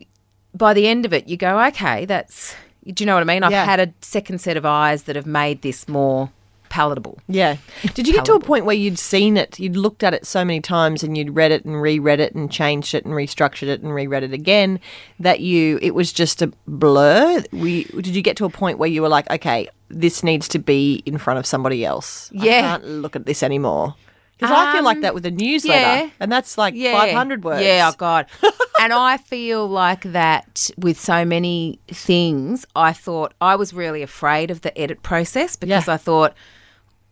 by 0.55 0.75
the 0.75 0.87
end 0.87 1.07
of 1.07 1.15
it 1.15 1.27
you 1.27 1.39
go 1.39 1.59
okay 1.65 2.05
that's 2.05 2.55
do 2.85 3.03
you 3.03 3.07
know 3.07 3.15
what 3.15 3.23
i 3.23 3.25
mean 3.25 3.43
i've 3.43 3.53
Yeah. 3.53 3.65
had 3.65 3.81
a 3.81 3.93
second 4.01 4.41
set 4.41 4.57
of 4.57 4.65
eyes 4.67 5.05
that 5.05 5.17
have 5.17 5.27
made 5.27 5.63
this 5.63 5.89
more 5.89 6.31
palatable 6.69 7.19
yeah. 7.27 7.57
Did 7.95 8.07
you 8.07 8.15
get 8.15 8.25
to 8.27 8.35
a 8.35 8.39
point 8.41 8.65
where 8.65 8.77
you'd 8.77 8.97
seen 8.99 9.37
it, 9.37 9.59
you'd 9.59 9.77
looked 9.77 10.05
at 10.05 10.15
it 10.15 10.25
so 10.25 10.45
many 10.45 10.61
times, 10.61 11.03
and 11.03 11.19
you'd 11.19 11.35
read 11.35 11.51
it 11.51 11.65
and 11.65 11.83
reread 11.83 12.21
it 12.21 12.33
and 12.37 12.49
changed 12.49 12.95
it 12.95 13.05
and 13.05 13.13
restructured 13.13 13.67
it 13.67 13.81
and 13.83 13.93
reread 13.93 14.23
it 14.23 14.33
again 14.33 14.79
that 15.19 15.41
you 15.41 15.81
it 15.83 15.97
was 15.97 16.13
just 16.13 16.41
a 16.43 16.53
blur? 16.69 17.43
We 17.53 17.85
did 17.85 18.09
you 18.15 18.23
get 18.23 18.37
to 18.37 18.45
a 18.45 18.51
point 18.51 18.79
where 18.79 18.89
you 18.89 19.03
were 19.03 19.09
like, 19.09 19.29
okay, 19.33 19.69
this 19.89 20.23
needs 20.23 20.47
to 20.49 20.61
be 20.61 21.03
in 21.07 21.19
front 21.19 21.41
of 21.41 21.47
somebody 21.47 21.85
else? 21.85 22.31
I 22.41 22.45
Yeah. 22.45 22.61
can't 22.61 22.85
look 22.87 23.17
at 23.17 23.27
this 23.27 23.43
anymore. 23.43 23.97
Because 24.41 24.51
I 24.57 24.73
feel 24.73 24.83
like 24.83 24.97
Um, 24.97 25.03
that 25.03 25.15
with 25.15 25.27
a 25.27 25.31
newsletter, 25.31 25.81
yeah. 26.05 26.11
and 26.19 26.33
that's 26.33 26.57
like 26.57 26.75
yeah. 26.75 26.93
500 26.99 27.45
words. 27.45 27.63
Yeah, 27.63 27.91
oh 27.93 27.97
God. 27.97 28.27
and 28.81 28.93
I 28.93 29.19
feel 29.19 29.69
like 29.69 30.03
that 30.13 30.71
with 30.79 30.99
so 30.99 31.25
many 31.25 31.79
things, 31.89 32.65
I 32.75 32.93
thought 32.93 33.35
I 33.41 33.57
was 33.57 33.73
really 33.75 34.03
afraid 34.03 34.51
of 34.51 34.63
the 34.63 34.77
edit 34.79 35.03
process 35.03 35.57
because 35.57 35.87
Yeah. 35.87 35.95
I 35.95 35.97
thought 35.99 36.35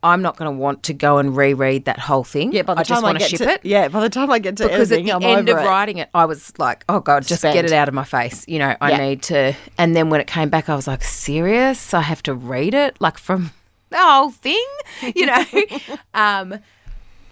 I'm 0.02 0.22
not 0.22 0.36
going 0.36 0.50
to 0.50 0.56
want 0.56 0.84
to 0.84 0.94
go 0.94 1.18
and 1.18 1.36
reread 1.36 1.84
that 1.86 1.98
whole 1.98 2.22
thing. 2.22 2.52
Yeah, 2.52 2.62
by 2.62 2.74
the 2.74 2.80
I 2.80 2.82
just 2.84 3.00
time 3.00 3.04
I 3.04 3.08
want 3.08 3.18
get 3.18 3.36
to 3.38 3.48
it. 3.50 3.60
yeah, 3.64 3.88
by 3.88 4.00
the 4.00 4.08
time 4.08 4.30
I 4.30 4.38
get 4.38 4.56
to 4.58 4.62
Because 4.68 4.92
at 4.92 5.02
the 5.02 5.12
I'm 5.12 5.22
end 5.24 5.48
of 5.48 5.58
it. 5.58 5.62
writing 5.66 5.98
it, 5.98 6.08
I 6.14 6.24
was 6.24 6.52
like, 6.56 6.84
"Oh 6.88 7.00
God, 7.00 7.26
just 7.26 7.40
Spent. 7.42 7.52
get 7.54 7.64
it 7.64 7.72
out 7.72 7.88
of 7.88 7.94
my 7.94 8.04
face." 8.04 8.44
You 8.46 8.60
know, 8.60 8.76
I 8.80 8.90
Yeah. 8.92 8.98
need 9.08 9.22
to. 9.24 9.54
And 9.76 9.96
then 9.96 10.08
when 10.08 10.20
it 10.20 10.28
came 10.28 10.50
back, 10.50 10.68
I 10.68 10.76
was 10.76 10.86
like, 10.86 11.02
"Serious? 11.02 11.92
I 11.92 12.02
have 12.02 12.22
to 12.22 12.32
read 12.34 12.74
it 12.74 12.96
like 13.00 13.18
from 13.18 13.50
the 13.90 13.98
whole 13.98 14.30
thing?" 14.30 14.64
You 15.16 15.26
know. 15.26 15.44
um, 16.14 16.60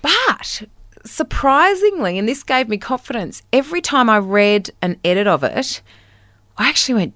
but 0.02 0.62
surprisingly, 1.04 2.18
and 2.18 2.28
this 2.28 2.42
gave 2.42 2.68
me 2.68 2.78
confidence, 2.78 3.42
every 3.52 3.80
time 3.80 4.10
I 4.10 4.18
read 4.18 4.70
an 4.82 4.98
edit 5.04 5.26
of 5.26 5.44
it, 5.44 5.82
I 6.58 6.68
actually 6.68 6.94
went, 6.94 7.14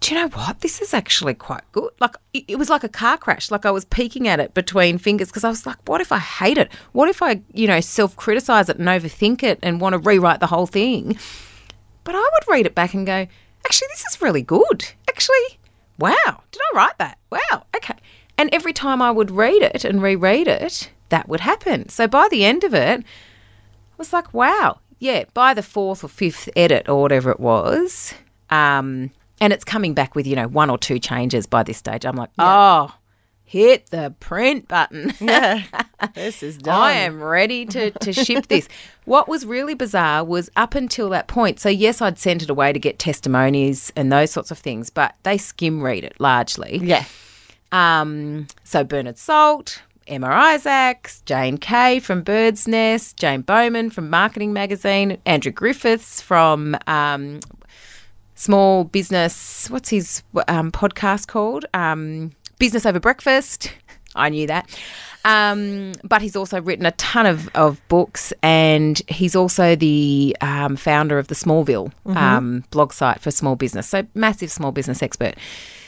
do 0.00 0.14
you 0.14 0.20
know 0.20 0.28
what? 0.28 0.60
This 0.60 0.80
is 0.80 0.94
actually 0.94 1.34
quite 1.34 1.62
good. 1.72 1.90
Like, 2.00 2.16
it, 2.32 2.58
was 2.58 2.70
like 2.70 2.84
a 2.84 2.88
car 2.88 3.18
crash. 3.18 3.50
Like, 3.50 3.66
I 3.66 3.70
was 3.70 3.84
peeking 3.84 4.28
at 4.28 4.40
it 4.40 4.54
between 4.54 4.96
fingers 4.96 5.28
because 5.28 5.44
I 5.44 5.50
was 5.50 5.66
like, 5.66 5.76
what 5.86 6.00
if 6.00 6.10
I 6.10 6.18
hate 6.18 6.56
it? 6.56 6.72
What 6.92 7.10
if 7.10 7.22
I, 7.22 7.42
you 7.52 7.66
know, 7.66 7.80
self 7.80 8.16
criticize 8.16 8.70
it 8.70 8.78
and 8.78 8.88
overthink 8.88 9.42
it 9.42 9.58
and 9.62 9.80
want 9.80 9.92
to 9.92 9.98
rewrite 9.98 10.40
the 10.40 10.46
whole 10.46 10.66
thing? 10.66 11.18
But 12.04 12.14
I 12.14 12.18
would 12.18 12.52
read 12.52 12.64
it 12.64 12.74
back 12.74 12.94
and 12.94 13.06
go, 13.06 13.26
actually, 13.66 13.88
this 13.90 14.06
is 14.06 14.22
really 14.22 14.42
good. 14.42 14.86
Actually, 15.08 15.58
wow, 15.98 16.42
did 16.50 16.62
I 16.72 16.76
write 16.76 16.98
that? 16.98 17.18
Wow, 17.30 17.66
okay. 17.76 17.96
And 18.38 18.48
every 18.54 18.72
time 18.72 19.02
I 19.02 19.10
would 19.10 19.30
read 19.30 19.60
it 19.60 19.84
and 19.84 20.02
reread 20.02 20.48
it, 20.48 20.90
that 21.10 21.28
would 21.28 21.40
happen. 21.40 21.88
So 21.88 22.08
by 22.08 22.26
the 22.30 22.44
end 22.44 22.64
of 22.64 22.74
it, 22.74 23.00
I 23.00 23.04
was 23.98 24.12
like, 24.12 24.32
wow, 24.34 24.78
yeah, 24.98 25.24
by 25.34 25.54
the 25.54 25.62
fourth 25.62 26.02
or 26.02 26.08
fifth 26.08 26.48
edit 26.56 26.88
or 26.88 27.02
whatever 27.02 27.30
it 27.30 27.40
was, 27.40 28.14
um, 28.50 29.10
and 29.40 29.52
it's 29.52 29.64
coming 29.64 29.94
back 29.94 30.14
with, 30.14 30.26
you 30.26 30.36
know, 30.36 30.48
one 30.48 30.68
or 30.70 30.78
two 30.78 30.98
changes 30.98 31.46
by 31.46 31.62
this 31.62 31.78
stage. 31.78 32.04
I'm 32.04 32.16
like, 32.16 32.30
oh, 32.38 32.94
hit 33.44 33.86
the 33.90 34.14
print 34.20 34.68
button. 34.68 35.12
Yeah, 35.20 35.62
this 36.14 36.42
is 36.42 36.58
done. 36.58 36.80
I 36.80 36.92
am 36.92 37.22
ready 37.22 37.64
to, 37.66 37.90
to 37.90 38.12
ship 38.12 38.48
this. 38.48 38.68
What 39.06 39.28
was 39.28 39.44
really 39.46 39.74
bizarre 39.74 40.24
was 40.24 40.50
up 40.56 40.74
until 40.74 41.08
that 41.10 41.26
point. 41.28 41.58
So, 41.60 41.68
yes, 41.68 42.00
I'd 42.02 42.18
sent 42.18 42.42
it 42.42 42.50
away 42.50 42.72
to 42.72 42.78
get 42.78 42.98
testimonies 42.98 43.92
and 43.96 44.12
those 44.12 44.30
sorts 44.30 44.50
of 44.50 44.58
things, 44.58 44.90
but 44.90 45.14
they 45.24 45.36
skim 45.38 45.82
read 45.82 46.04
it 46.04 46.14
largely. 46.20 46.78
Yeah, 46.82 47.04
Um, 47.72 48.46
so, 48.64 48.84
Bernard 48.84 49.18
Salt, 49.18 49.82
Emma 50.10 50.26
Isaacs, 50.26 51.22
Jane 51.24 51.56
Cay 51.56 52.00
from 52.00 52.22
Birdsnest, 52.22 53.16
Jane 53.16 53.42
Bowman 53.42 53.90
from 53.90 54.10
Marketing 54.10 54.52
Magazine, 54.52 55.18
Andrew 55.24 55.52
Griffiths 55.52 56.20
from 56.20 56.76
um, 56.88 57.38
Small 58.34 58.84
Business, 58.84 59.70
what's 59.70 59.88
his 59.88 60.22
um, 60.48 60.72
podcast 60.72 61.28
called? 61.28 61.64
Um, 61.74 62.32
Business 62.58 62.84
Over 62.84 62.98
Breakfast. 62.98 63.72
I 64.14 64.28
knew 64.28 64.46
that. 64.46 64.68
Um, 65.24 65.92
but 66.02 66.22
he's 66.22 66.34
also 66.34 66.60
written 66.62 66.86
a 66.86 66.92
ton 66.92 67.26
of, 67.26 67.48
of 67.54 67.86
books, 67.88 68.32
and 68.42 69.00
he's 69.08 69.36
also 69.36 69.76
the 69.76 70.36
um, 70.40 70.76
founder 70.76 71.18
of 71.18 71.28
the 71.28 71.34
Smallville 71.34 71.92
um, 72.16 72.64
blog 72.70 72.92
site 72.92 73.20
for 73.20 73.30
small 73.30 73.54
business. 73.54 73.86
So, 73.86 74.06
massive 74.14 74.50
small 74.50 74.72
business 74.72 75.02
expert. 75.02 75.34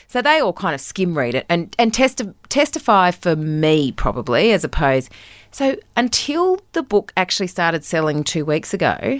So 0.07 0.21
they 0.21 0.39
all 0.41 0.53
kind 0.53 0.75
of 0.75 0.81
skim 0.81 1.17
read 1.17 1.33
it 1.33 1.43
and 1.49 1.75
and 1.79 1.91
testi- 1.91 2.35
testify 2.49 3.09
for 3.09 3.35
me 3.35 3.91
probably 3.93 4.51
as 4.51 4.63
opposed. 4.63 5.11
So 5.49 5.75
until 5.97 6.59
the 6.73 6.83
book 6.83 7.11
actually 7.17 7.47
started 7.47 7.83
selling 7.83 8.23
two 8.23 8.45
weeks 8.45 8.75
ago, 8.75 9.19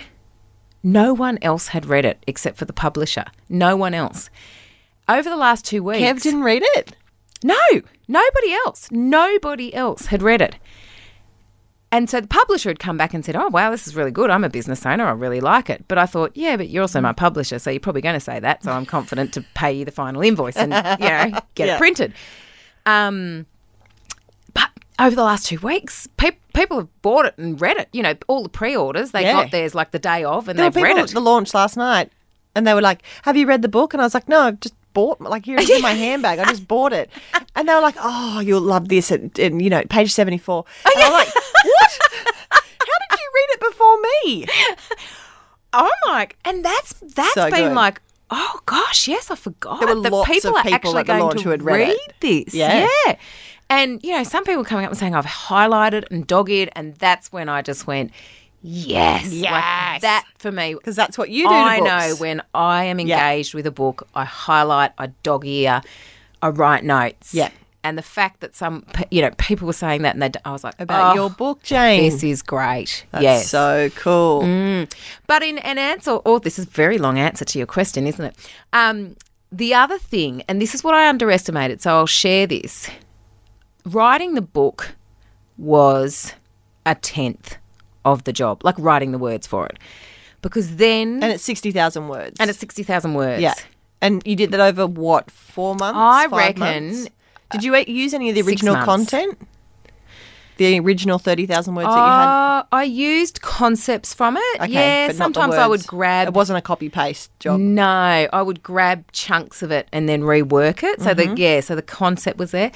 no 0.83 1.11
one 1.11 1.39
else 1.41 1.69
had 1.69 1.87
read 1.87 2.05
it 2.05 2.23
except 2.27 2.57
for 2.57 2.65
the 2.65 2.73
publisher. 2.73 3.25
No 3.49 3.75
one 3.75 3.95
else. 3.95 4.29
Over 5.09 5.31
the 5.31 5.35
last 5.35 5.65
two 5.65 5.81
weeks, 5.81 6.03
Kev 6.03 6.21
didn't 6.21 6.43
read 6.43 6.61
it. 6.75 6.95
no, 7.43 7.57
nobody 8.07 8.53
else, 8.65 8.87
nobody 8.91 9.73
else 9.73 10.07
had 10.07 10.21
read 10.21 10.41
it. 10.41 10.55
And 11.91 12.09
so 12.09 12.19
the 12.19 12.27
publisher 12.27 12.69
had 12.69 12.79
come 12.79 12.97
back 12.97 13.13
and 13.13 13.23
said, 13.23 13.35
"Oh 13.35 13.49
wow, 13.49 13.69
this 13.69 13.87
is 13.87 13.95
really 13.95 14.09
good. 14.09 14.31
I'm 14.31 14.43
a 14.43 14.49
business 14.49 14.83
owner. 14.83 15.05
I 15.05 15.11
really 15.11 15.41
like 15.41 15.69
it." 15.69 15.87
But 15.87 15.99
I 15.99 16.07
thought, 16.07 16.31
"Yeah, 16.33 16.57
but 16.57 16.69
you're 16.69 16.81
also 16.81 16.99
my 17.01 17.13
publisher, 17.13 17.59
so 17.59 17.69
you're 17.69 17.79
probably 17.79 18.01
going 18.01 18.15
to 18.15 18.19
say 18.19 18.39
that. 18.39 18.63
So 18.63 18.71
I'm 18.71 18.85
confident 18.87 19.31
to 19.35 19.45
pay 19.53 19.71
you 19.73 19.85
the 19.85 19.91
final 19.91 20.21
invoice 20.23 20.55
and 20.57 20.73
you 20.73 21.07
know 21.09 21.39
get 21.53 21.67
Yeah. 21.67 21.75
it 21.75 21.77
printed." 21.77 22.13
Um, 22.87 23.45
but 24.55 24.69
over 24.99 25.15
the 25.15 25.23
last 25.23 25.45
two 25.45 25.59
weeks, 25.59 26.07
pe- 26.17 26.31
people 26.55 26.77
have 26.79 27.01
bought 27.03 27.27
it 27.27 27.35
and 27.37 27.61
read 27.61 27.77
it. 27.77 27.89
You 27.93 28.01
know, 28.01 28.15
all 28.27 28.41
the 28.41 28.49
pre-orders 28.49 29.11
they 29.11 29.21
Yeah. 29.21 29.33
got 29.33 29.51
theirs 29.51 29.75
like 29.75 29.91
the 29.91 29.99
day 29.99 30.23
of, 30.23 30.47
and 30.47 30.57
There 30.57 30.71
they've 30.71 30.81
read 30.83 30.97
at 30.97 31.11
it. 31.11 31.13
the 31.13 31.19
launch 31.21 31.53
last 31.53 31.77
night, 31.77 32.11
and 32.55 32.65
they 32.65 32.73
were 32.73 32.81
like, 32.81 33.03
"Have 33.21 33.37
you 33.37 33.45
read 33.45 33.61
the 33.61 33.69
book?" 33.69 33.93
And 33.93 34.01
I 34.01 34.05
was 34.05 34.15
like, 34.15 34.27
"No, 34.27 34.39
I've 34.41 34.59
just 34.59 34.73
bought, 34.93 35.19
like 35.21 35.45
here 35.45 35.57
it 35.57 35.63
is 35.63 35.69
in 35.69 35.81
my 35.81 35.93
handbag. 35.93 36.39
I 36.39 36.45
just 36.45 36.67
bought 36.67 36.93
it, 36.93 37.09
and 37.55 37.67
they 37.67 37.73
were 37.73 37.81
like, 37.81 37.95
"Oh, 37.99 38.39
you'll 38.39 38.61
love 38.61 38.89
this," 38.89 39.11
and, 39.11 39.37
and 39.39 39.61
you 39.61 39.69
know, 39.69 39.83
page 39.89 40.11
seventy 40.13 40.37
four. 40.37 40.65
Oh, 40.85 40.91
and 40.95 41.03
I'm 41.03 41.11
like, 41.13 41.27
"What? 41.35 41.99
How 42.51 42.59
did 43.09 43.19
you 43.19 43.31
read 43.35 43.47
it 43.49 43.59
before 43.59 43.97
me?" 44.01 44.45
Oh, 45.75 45.89
I'm 46.05 46.13
like, 46.13 46.37
and 46.45 46.63
that's 46.63 46.93
that's 47.15 47.33
So 47.33 47.49
been 47.49 47.69
good. 47.69 47.73
like, 47.75 47.99
oh 48.29 48.59
gosh, 48.67 49.07
yes, 49.07 49.31
I 49.31 49.35
forgot. 49.35 49.79
There 49.79 49.95
were 49.95 50.01
that 50.01 50.11
lots 50.11 50.29
people 50.29 50.51
of 50.51 50.57
are 50.57 50.63
people 50.63 50.75
actually 50.75 50.99
at 50.99 51.07
the 51.07 51.17
going 51.17 51.37
to 51.37 51.43
who 51.43 51.49
had 51.49 51.63
read 51.63 51.89
it. 51.97 52.13
this. 52.19 52.53
Yeah. 52.53 52.87
yeah. 53.07 53.15
And 53.69 54.03
you 54.03 54.11
know, 54.11 54.23
some 54.23 54.43
people 54.43 54.63
coming 54.63 54.85
up 54.85 54.91
and 54.91 54.99
saying 54.99 55.15
I've 55.15 55.25
highlighted 55.25 56.03
and 56.11 56.27
dogged, 56.27 56.69
and 56.75 56.93
that's 56.97 57.31
when 57.31 57.49
I 57.49 57.63
just 57.63 57.87
went, 57.87 58.11
yes, 58.63 59.25
Like, 59.25 59.33
Yes. 59.33 60.01
that 60.01 60.25
for 60.37 60.51
me. 60.51 60.73
Because 60.73 60.95
that's 60.95 61.17
what 61.17 61.29
you 61.29 61.47
do. 61.47 61.53
I 61.53 61.79
know 61.79 62.15
when 62.15 62.41
I 62.53 62.85
am 62.85 62.99
engaged 62.99 63.53
with 63.53 63.67
a 63.67 63.71
book, 63.71 64.07
I 64.15 64.25
highlight, 64.25 64.91
I 64.97 65.07
dog 65.21 65.45
ear, 65.45 65.81
I 66.41 66.49
write 66.49 66.83
notes. 66.83 67.33
Yeah. 67.33 67.49
And 67.85 67.97
the 67.97 68.01
fact 68.01 68.39
that 68.39 68.55
some, 68.55 68.85
you 69.11 69.21
know, 69.21 69.31
people 69.37 69.67
were 69.67 69.73
saying 69.73 70.03
that, 70.03 70.15
and 70.15 70.21
they, 70.21 70.31
I 70.45 70.51
was 70.51 70.63
like, 70.63 70.79
about 70.79 71.11
oh, 71.11 71.15
your 71.15 71.29
book, 71.29 71.61
Jane. 71.63 72.01
This 72.01 72.23
is 72.23 72.41
great. 72.41 73.05
That's 73.11 73.23
yes. 73.23 73.49
so 73.49 73.89
cool. 73.95 74.39
But 75.27 75.43
in 75.43 75.57
an 75.57 75.77
answer, 75.77 76.19
oh, 76.25 76.39
this 76.39 76.57
is 76.57 76.65
a 76.65 76.69
very 76.69 76.97
long 76.97 77.19
answer 77.19 77.43
to 77.43 77.57
your 77.57 77.67
question, 77.67 78.07
isn't 78.07 78.23
it? 78.23 78.35
Um, 78.71 79.17
the 79.51 79.73
other 79.73 79.97
thing, 79.99 80.43
and 80.47 80.61
this 80.61 80.73
is 80.73 80.81
what 80.81 80.95
I 80.95 81.09
underestimated, 81.09 81.81
so 81.81 81.91
I'll 81.91 82.07
share 82.07 82.47
this. 82.47 82.89
Writing 83.85 84.35
the 84.35 84.41
book 84.41 84.95
was 85.57 86.33
a 86.85 86.95
tenth 86.95 87.57
of 88.05 88.23
the 88.25 88.33
job, 88.33 88.63
like 88.63 88.75
writing 88.77 89.11
the 89.11 89.17
words 89.17 89.47
for 89.47 89.65
it, 89.67 89.77
because 90.41 90.75
then 90.77 91.21
And 91.23 91.31
it's 91.31 91.43
sixty 91.43 91.71
thousand 91.71 92.07
words. 92.09 92.35
and 92.39 92.49
it's 92.49 92.59
sixty 92.59 92.83
thousand 92.83 93.13
words. 93.13 93.41
yeah. 93.41 93.53
And 94.01 94.21
you 94.25 94.35
did 94.35 94.51
that 94.51 94.59
over 94.59 94.85
what 94.85 95.31
four 95.31 95.75
months? 95.75 95.97
I 95.97 96.25
reckon- 96.27 96.59
months? 96.59 97.07
Did 97.51 97.63
you 97.63 97.75
use 97.75 98.13
any 98.13 98.29
of 98.29 98.35
the 98.35 98.41
original 98.41 98.75
content? 98.77 99.37
The 100.57 100.79
original 100.79 101.17
thirty 101.19 101.45
thousand 101.45 101.75
words 101.75 101.87
that 101.87 101.93
you 101.93 101.97
had. 101.97 102.59
Uh, 102.59 102.63
I 102.71 102.83
used 102.83 103.41
concepts 103.41 104.13
from 104.13 104.37
it. 104.37 104.61
Okay, 104.61 104.71
yeah, 104.71 105.07
but 105.07 105.13
not 105.17 105.17
the 105.17 105.23
sometimes 105.33 105.55
I 105.55 105.67
would 105.67 105.85
grab 105.87 106.27
It 106.27 106.33
wasn't 106.35 106.57
a 106.59 106.61
copy 106.61 106.89
paste 106.89 107.31
job. 107.39 107.59
No, 107.59 107.83
I 108.31 108.41
would 108.41 108.61
grab 108.61 109.11
chunks 109.13 109.63
of 109.63 109.71
it 109.71 109.87
and 109.91 110.07
then 110.09 110.21
rework 110.21 110.83
it. 110.83 111.01
So 111.01 111.13
Mm-hmm. 111.15 111.33
the 111.35 111.41
yeah, 111.41 111.59
so 111.61 111.75
the 111.75 111.81
concept 111.81 112.37
was 112.37 112.51
there. 112.51 112.71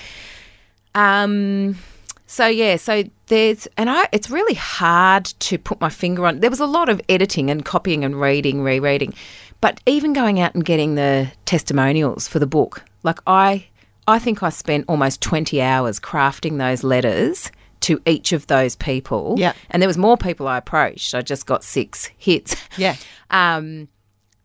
Um 0.96 1.78
so 2.26 2.48
yeah, 2.48 2.76
so 2.78 3.04
there's 3.28 3.68
and 3.78 3.90
I 3.90 4.08
it's 4.12 4.30
really 4.30 4.54
hard 4.56 5.26
to 5.26 5.58
put 5.58 5.80
my 5.80 5.90
finger 5.90 6.26
on. 6.26 6.40
There 6.40 6.50
was 6.50 6.60
a 6.60 6.66
lot 6.66 6.90
of 6.90 7.02
editing 7.10 7.50
and 7.50 7.64
copying 7.64 8.04
and 8.04 8.20
reading, 8.20 8.62
rereading. 8.62 9.14
But 9.60 9.80
even 9.86 10.14
going 10.14 10.40
out 10.40 10.54
and 10.54 10.64
getting 10.64 10.96
the 10.96 11.32
testimonials 11.46 12.28
for 12.28 12.40
the 12.40 12.48
book, 12.48 12.84
like 13.04 13.20
I 13.28 13.68
I 14.08 14.20
think 14.20 14.42
I 14.42 14.50
spent 14.50 14.86
almost 14.88 15.22
20 15.22 15.62
hours 15.62 16.00
crafting 16.00 16.58
those 16.58 16.84
letters 16.84 17.52
to 17.82 18.02
each 18.06 18.32
of 18.32 18.48
those 18.48 18.76
people. 18.76 19.36
Yeah. 19.38 19.54
And 19.70 19.82
there 19.82 19.88
was 19.88 19.98
more 19.98 20.18
people 20.18 20.48
I 20.48 20.58
approached. 20.58 21.14
I 21.14 21.22
just 21.22 21.46
got 21.46 21.64
6 21.64 22.10
hits 22.18 22.56
Yeah. 22.78 22.96
um, 23.32 23.88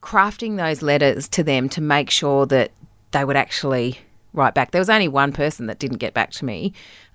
crafting 0.02 0.56
those 0.56 0.82
letters 0.82 1.28
to 1.28 1.44
them 1.44 1.68
to 1.70 1.80
make 1.80 2.10
sure 2.10 2.44
that 2.46 2.72
they 3.12 3.24
would 3.24 3.36
actually 3.36 3.98
write 4.32 4.54
back. 4.54 4.72
There 4.72 4.80
was 4.80 4.90
only 4.90 5.08
one 5.08 5.32
person 5.32 5.66
that 5.66 5.78
didn't 5.78 5.98
get 5.98 6.12
back 6.12 6.32
to 6.32 6.44
me. 6.44 6.72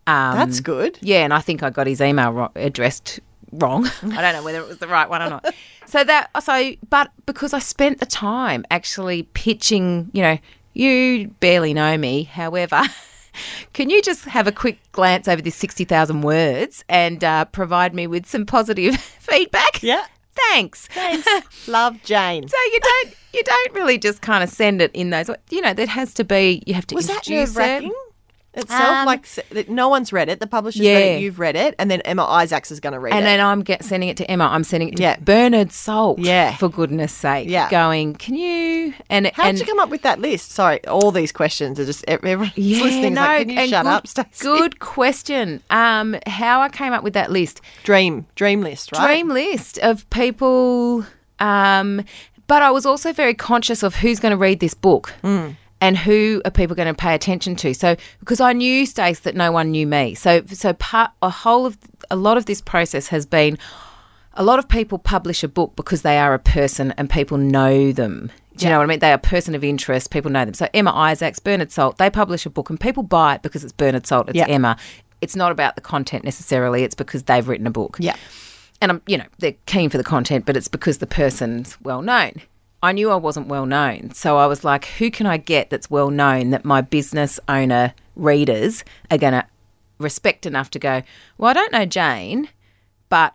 Um, 0.08 0.36
That's 0.38 0.62
good. 0.62 0.98
yeah, 1.02 1.24
and 1.24 1.34
I 1.34 1.40
think 1.42 1.62
I 1.64 1.70
got 1.70 1.86
his 1.86 2.00
email 2.02 2.32
ro- 2.32 2.52
addressed 2.56 3.20
wrong. 3.52 3.86
I 4.04 4.22
don't 4.22 4.34
know 4.34 4.44
whether 4.44 4.60
it 4.60 4.68
was 4.68 4.78
the 4.78 4.88
right 4.88 5.10
one 5.10 5.22
or 5.22 5.30
not. 5.30 5.54
So 5.90 6.04
that 6.04 6.30
so, 6.44 6.74
but 6.90 7.12
because 7.26 7.54
I 7.54 7.60
spent 7.60 8.02
the 8.02 8.06
time 8.06 8.66
actually 8.70 9.24
pitching, 9.24 10.10
you 10.12 10.22
know, 10.22 10.38
you 10.74 11.30
barely 11.40 11.74
know 11.74 11.98
me. 11.98 12.24
However, 12.24 12.82
can 13.74 13.90
you 13.90 14.02
just 14.02 14.26
have 14.26 14.48
a 14.48 14.52
quick 14.52 14.80
glance 14.92 15.30
over 15.30 15.42
this 15.42 15.56
sixty 15.56 15.86
thousand 15.86 16.24
words 16.24 16.84
and 16.90 17.24
uh, 17.24 17.46
provide 17.46 17.96
me 17.96 18.06
with 18.06 18.26
some 18.26 18.46
positive 18.46 18.98
feedback? 18.98 19.82
Yeah. 19.82 20.06
Thanks. 20.52 20.88
Thanks. 20.88 21.26
Love 21.70 22.04
Jane. 22.04 22.46
So 22.50 22.58
you 22.74 22.80
don't 22.82 23.16
you 23.34 23.44
don't 23.44 23.74
really 23.74 23.98
just 23.98 24.22
kind 24.22 24.44
of 24.44 24.50
send 24.50 24.82
it 24.82 24.92
in 24.94 25.10
those. 25.12 25.30
You 25.50 25.62
know, 25.62 25.74
there 25.74 25.88
has 25.88 26.14
to 26.16 26.26
be. 26.26 26.64
You 26.68 26.74
have 26.74 26.86
to 26.88 26.96
Was 26.96 27.08
that 27.08 27.30
nerve 27.30 27.56
wracking? 27.56 27.94
It. 28.58 28.64
Itself, 28.64 28.82
Um, 28.82 29.06
like 29.06 29.70
no 29.70 29.88
one's 29.90 30.12
read 30.12 30.30
it. 30.30 30.40
The 30.40 30.48
publisher's 30.48 30.82
read 30.82 30.88
Yeah. 30.88 30.98
it. 31.16 31.22
You've 31.22 31.40
read 31.40 31.56
it, 31.56 31.76
and 31.80 31.90
then 31.92 32.02
Emma 32.02 32.26
Isaacs 32.26 32.72
is 32.72 32.80
going 32.80 32.94
to 32.94 33.00
read 33.00 33.12
And 33.14 33.20
it. 33.26 33.30
And 33.30 33.40
then 33.40 33.46
I'm 33.46 33.62
get, 33.62 33.84
sending 33.84 34.10
it 34.10 34.18
to 34.18 34.30
Emma. 34.30 34.46
I'm 34.46 34.64
sending 34.64 34.90
it 34.90 34.96
to 34.98 35.04
Yeah. 35.04 35.18
Bernard 35.20 35.72
Salt. 35.72 36.20
Yeah. 36.20 36.56
For 36.58 36.70
goodness 36.70 37.12
sake. 37.14 37.50
Yeah. 37.50 37.70
Going, 37.70 38.16
can 38.16 38.36
you? 38.36 38.94
And 39.10 39.28
How 39.34 39.52
did 39.52 39.60
you 39.60 39.66
come 39.66 39.80
up 39.80 39.90
with 39.90 40.02
that 40.02 40.20
list? 40.20 40.52
Sorry, 40.52 40.86
all 40.88 41.12
these 41.12 41.32
questions 41.32 41.80
are 41.80 41.86
just 41.86 42.04
ev- 42.08 42.24
everyone's 42.24 42.58
yeah, 42.58 42.84
listening. 42.84 43.14
is 43.14 43.16
no, 43.16 43.22
like, 43.22 43.50
and 43.50 43.70
shut 43.70 43.84
good, 43.84 43.90
up, 43.92 44.08
Stacey? 44.08 44.30
Good 44.44 44.80
question. 44.80 45.62
Um, 45.70 46.18
how 46.26 46.62
I 46.62 46.70
came 46.70 46.94
up 46.94 47.04
with 47.04 47.14
that 47.14 47.32
list. 47.32 47.62
Dream, 47.84 48.26
dream 48.36 48.62
list, 48.62 48.92
right? 48.92 49.06
dream 49.06 49.30
list 49.30 49.78
of 49.80 50.10
people. 50.10 51.06
Um, 51.40 52.04
but 52.48 52.62
I 52.64 52.72
was 52.72 52.86
also 52.86 53.12
very 53.14 53.34
conscious 53.34 53.84
of 53.84 53.96
who's 53.96 54.20
going 54.20 54.32
to 54.32 54.38
read 54.38 54.60
this 54.60 54.74
book 54.74 55.14
and 55.82 55.98
who 55.98 56.42
are 56.46 56.52
people 56.52 56.76
going 56.76 56.88
to 56.88 56.94
pay 57.00 57.14
attention 57.14 57.56
to. 57.58 57.74
So 57.74 57.96
because 58.20 58.40
I 58.40 58.54
knew 58.54 58.86
Stace 58.86 59.20
that 59.22 59.36
no 59.36 59.52
one 59.52 59.72
knew 59.72 59.86
me, 59.88 60.16
so 60.16 60.42
so 60.48 60.74
part 60.74 61.12
a 61.22 61.30
whole 61.30 61.66
of 61.66 61.78
a 62.10 62.16
lot 62.16 62.38
of 62.38 62.46
this 62.46 62.62
process 62.62 63.08
has 63.08 63.26
been. 63.26 63.58
A 64.40 64.44
lot 64.44 64.60
of 64.60 64.70
people 64.70 65.00
publish 65.00 65.44
a 65.44 65.48
book 65.48 65.76
because 65.76 66.04
they 66.04 66.20
are 66.20 66.36
a 66.36 66.38
person 66.38 66.94
and 67.00 67.10
people 67.10 67.40
know 67.40 67.92
them. 67.92 68.32
Do 68.56 68.66
you 68.66 68.70
know 68.70 68.78
what 68.78 68.84
I 68.84 68.88
mean? 68.88 69.00
They 69.00 69.10
are 69.10 69.16
a 69.16 69.18
person 69.18 69.56
of 69.56 69.64
interest. 69.64 70.12
People 70.12 70.30
know 70.30 70.46
them. 70.46 70.54
So 70.54 70.68
Emma 70.76 70.92
Isaacs, 70.92 71.40
Bernard 71.40 71.72
Salt, 71.72 71.98
they 71.98 72.12
publish 72.12 72.46
a 72.46 72.52
book 72.52 72.70
and 72.70 72.80
people 72.80 73.02
buy 73.02 73.34
it 73.36 73.42
because 73.42 73.64
it's 73.64 73.74
Bernard 73.74 74.06
Salt. 74.06 74.30
It's 74.30 74.38
Yeah. 74.38 74.46
Emma. 74.48 74.78
It's 75.22 75.36
not 75.36 75.52
about 75.52 75.74
the 75.74 75.82
content 75.82 76.24
necessarily. 76.24 76.84
It's 76.84 76.94
because 76.94 77.24
they've 77.24 77.48
written 77.48 77.66
a 77.66 77.72
book 77.72 77.98
Yeah. 78.00 78.16
and 78.80 78.92
I'm, 78.92 79.02
you 79.08 79.18
know, 79.18 79.26
they're 79.40 79.56
keen 79.66 79.90
for 79.90 79.98
the 79.98 80.04
content, 80.04 80.46
but 80.46 80.56
it's 80.56 80.68
because 80.68 81.00
the 81.00 81.08
person's 81.08 81.76
well 81.82 82.04
known. 82.04 82.34
I 82.82 82.92
knew 82.92 83.10
I 83.10 83.16
wasn't 83.16 83.48
well 83.48 83.66
known, 83.66 84.12
so 84.12 84.38
I 84.38 84.46
was 84.46 84.64
like, 84.64 84.86
who 84.86 85.10
can 85.10 85.26
I 85.26 85.38
get 85.38 85.70
that's 85.70 85.90
well 85.90 86.10
known 86.12 86.52
that 86.52 86.64
my 86.64 86.82
business 86.82 87.40
owner 87.48 87.94
readers 88.16 88.84
are 89.10 89.18
going 89.18 89.34
to 89.34 89.46
respect 90.00 90.46
enough 90.46 90.70
to 90.72 90.80
go, 90.80 91.02
well, 91.38 91.50
I 91.50 91.54
don't 91.54 91.72
know 91.72 91.86
Jane, 91.86 92.50
but 93.10 93.34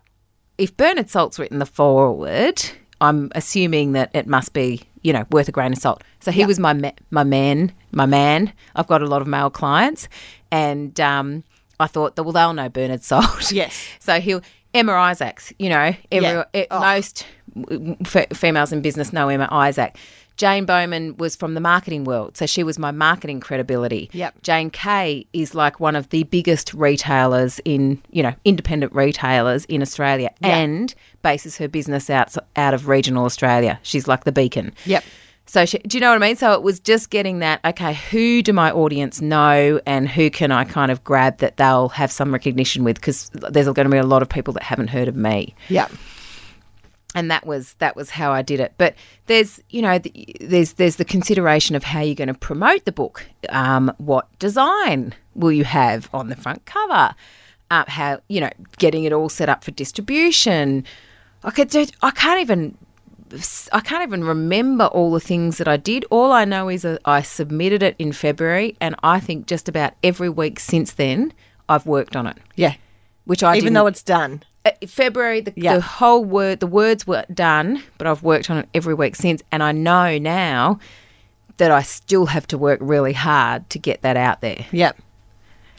if 0.57 0.75
Bernard 0.77 1.09
Salt's 1.09 1.39
written 1.39 1.59
the 1.59 1.65
forward, 1.65 2.63
I'm 3.01 3.31
assuming 3.35 3.91
that 3.93 4.11
it 4.13 4.27
must 4.27 4.53
be, 4.53 4.83
you 5.01 5.11
know, 5.11 5.25
worth 5.29 5.49
a 5.49 5.51
grain 5.51 5.73
of 5.73 5.79
salt. 5.79 6.03
So 6.21 6.31
he 6.31 6.45
was 6.45 6.59
my 6.59 6.73
ma- 6.73 6.91
my 7.11 7.23
man, 7.23 7.73
my 7.91 8.05
man. 8.05 8.53
I've 8.75 8.87
got 8.87 9.01
a 9.01 9.07
lot 9.07 9.21
of 9.21 9.27
male 9.27 9.49
clients, 9.49 10.07
and 10.51 10.97
um, 11.01 11.43
I 11.79 11.87
thought 11.87 12.17
well, 12.17 12.31
they'll 12.31 12.53
know 12.53 12.69
Bernard 12.69 13.03
Salt. 13.03 13.51
Yes. 13.51 13.85
So 13.99 14.19
he'll 14.19 14.41
Emma 14.73 14.93
Isaacs. 14.93 15.53
You 15.59 15.69
know, 15.69 15.93
every, 16.11 16.27
Yeah. 16.29 16.43
e- 16.55 16.65
Oh. 16.71 16.79
most 16.79 17.25
f- 18.05 18.27
females 18.33 18.71
in 18.71 18.81
business 18.81 19.13
know 19.13 19.29
Emma 19.29 19.47
Isaac. 19.51 19.97
Jane 20.35 20.65
Bowman 20.65 21.15
was 21.17 21.35
from 21.35 21.53
the 21.53 21.59
marketing 21.59 22.05
world, 22.05 22.35
so 22.35 22.47
she 22.47 22.63
was 22.63 22.79
my 22.79 22.89
marketing 22.89 23.39
credibility. 23.39 24.09
Yep. 24.13 24.41
Jane 24.41 24.71
Cay 24.71 25.27
is 25.31 25.53
like 25.53 25.79
one 25.79 25.95
of 25.95 26.09
the 26.09 26.23
biggest 26.23 26.73
retailers 26.73 27.59
in, 27.65 28.01
you 28.09 28.23
know, 28.23 28.33
independent 28.43 28.95
retailers 28.95 29.65
in 29.65 29.83
Australia 29.83 30.31
Yeah. 30.41 30.57
and 30.57 30.95
bases 31.21 31.57
her 31.57 31.67
business 31.67 32.09
out 32.09 32.35
out 32.55 32.73
of 32.73 32.87
regional 32.87 33.25
Australia. 33.25 33.79
She's 33.83 34.07
like 34.07 34.23
the 34.23 34.31
beacon. 34.31 34.73
Yep. 34.87 35.03
So 35.45 35.65
she, 35.65 35.77
do 35.79 35.97
you 35.97 36.01
know 36.01 36.09
what 36.09 36.15
I 36.23 36.25
mean? 36.27 36.35
So 36.35 36.53
it 36.53 36.63
was 36.63 36.79
just 36.79 37.09
getting 37.09 37.39
that. 37.39 37.59
Okay, 37.65 37.93
who 37.93 38.41
do 38.41 38.53
my 38.53 38.71
audience 38.71 39.21
know, 39.21 39.79
and 39.85 40.07
who 40.09 40.29
can 40.29 40.51
I 40.51 40.63
kind 40.63 40.89
of 40.91 41.03
grab 41.03 41.39
that 41.39 41.57
they'll 41.57 41.89
have 41.89 42.11
some 42.11 42.31
recognition 42.31 42.83
with? 42.83 42.95
Because 42.95 43.29
there's 43.33 43.65
going 43.67 43.85
to 43.85 43.89
be 43.89 43.97
a 43.97 44.03
lot 44.05 44.21
of 44.21 44.29
people 44.29 44.53
that 44.53 44.63
haven't 44.63 44.87
heard 44.87 45.07
of 45.07 45.15
me, 45.15 45.53
Yeah. 45.69 45.89
and 47.13 47.29
that 47.29 47.45
was 47.45 47.73
that 47.75 47.95
was 47.95 48.09
how 48.09 48.31
I 48.31 48.41
did 48.41 48.59
it. 48.59 48.73
But 48.77 48.95
there's 49.27 49.61
you 49.69 49.81
know 49.81 49.99
the, 49.99 50.11
there's 50.39 50.73
there's 50.73 50.95
the 50.95 51.05
consideration 51.05 51.75
of 51.75 51.83
how 51.83 51.99
you're 51.99 52.15
going 52.15 52.29
to 52.29 52.33
promote 52.33 52.85
the 52.85 52.91
book. 52.93 53.25
Um, 53.49 53.93
what 53.97 54.27
design 54.39 55.13
will 55.35 55.51
you 55.51 55.65
have 55.65 56.09
on 56.13 56.29
the 56.29 56.35
front 56.35 56.65
cover? 56.65 57.13
Uh, 57.69 57.83
how 57.87 58.21
you 58.29 58.39
know 58.39 58.49
getting 58.77 59.03
it 59.03 59.11
all 59.13 59.29
set 59.29 59.49
up 59.49 59.63
for 59.63 59.71
distribution. 59.71 60.83
I 61.43 61.51
could 61.51 61.69
do, 61.69 61.85
I 62.01 62.11
can't 62.11 62.39
even 62.39 62.77
I 63.71 63.79
can't 63.79 64.03
even 64.03 64.23
remember 64.23 64.85
all 64.85 65.11
the 65.11 65.19
things 65.19 65.57
that 65.57 65.67
I 65.67 65.77
did. 65.77 66.05
All 66.09 66.31
I 66.31 66.45
know 66.45 66.69
is 66.69 66.83
that 66.83 67.01
I 67.05 67.21
submitted 67.21 67.81
it 67.83 67.95
in 67.97 68.11
February, 68.11 68.75
and 68.79 68.95
I 69.03 69.19
think 69.19 69.47
just 69.47 69.67
about 69.67 69.93
every 70.03 70.29
week 70.29 70.59
since 70.59 70.93
then 70.93 71.33
I've 71.69 71.85
worked 71.85 72.15
on 72.15 72.27
it. 72.27 72.37
Yeah. 72.55 72.75
Which 73.25 73.41
I 73.43 73.55
Even 73.57 73.73
though 73.73 73.87
it's 73.87 74.03
done. 74.03 74.43
uh, 74.65 74.71
February, 74.87 75.41
the, 75.41 75.53
Yeah. 75.55 75.75
the 75.75 75.81
whole 75.81 76.23
word, 76.23 76.59
the 76.59 76.67
words 76.67 77.07
were 77.07 77.25
done, 77.33 77.81
but 77.97 78.05
I've 78.07 78.21
worked 78.23 78.49
on 78.49 78.57
it 78.57 78.69
every 78.73 78.93
week 78.93 79.15
since, 79.15 79.41
and 79.51 79.63
I 79.63 79.71
know 79.71 80.17
now 80.17 80.79
that 81.57 81.71
I 81.71 81.81
still 81.83 82.25
have 82.27 82.45
to 82.47 82.57
work 82.57 82.79
really 82.81 83.13
hard 83.13 83.69
to 83.71 83.79
get 83.79 84.01
that 84.01 84.17
out 84.17 84.41
there. 84.41 84.65
Yep. 84.71 84.97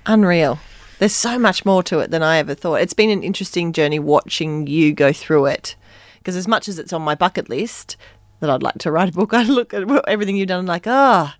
Unreal. 0.06 0.58
There's 0.98 1.12
so 1.14 1.38
much 1.38 1.64
more 1.64 1.82
to 1.84 1.98
it 1.98 2.10
than 2.10 2.22
I 2.22 2.38
ever 2.38 2.54
thought. 2.54 2.76
It's 2.80 2.94
been 2.94 3.10
an 3.10 3.22
interesting 3.22 3.72
journey 3.72 3.98
watching 3.98 4.66
you 4.66 4.92
go 4.92 5.12
through 5.12 5.46
it. 5.46 5.74
Because 6.24 6.36
as 6.36 6.48
much 6.48 6.68
as 6.68 6.78
it's 6.78 6.94
on 6.94 7.02
my 7.02 7.14
bucket 7.14 7.50
list, 7.50 7.98
that 8.40 8.48
I'd 8.48 8.62
like 8.62 8.78
to 8.78 8.90
write 8.90 9.10
a 9.10 9.12
book, 9.12 9.34
I 9.34 9.42
look 9.42 9.74
at 9.74 9.86
everything 10.08 10.36
you've 10.36 10.48
done 10.48 10.60
and 10.60 10.68
like, 10.68 10.84
oh, 10.86 11.30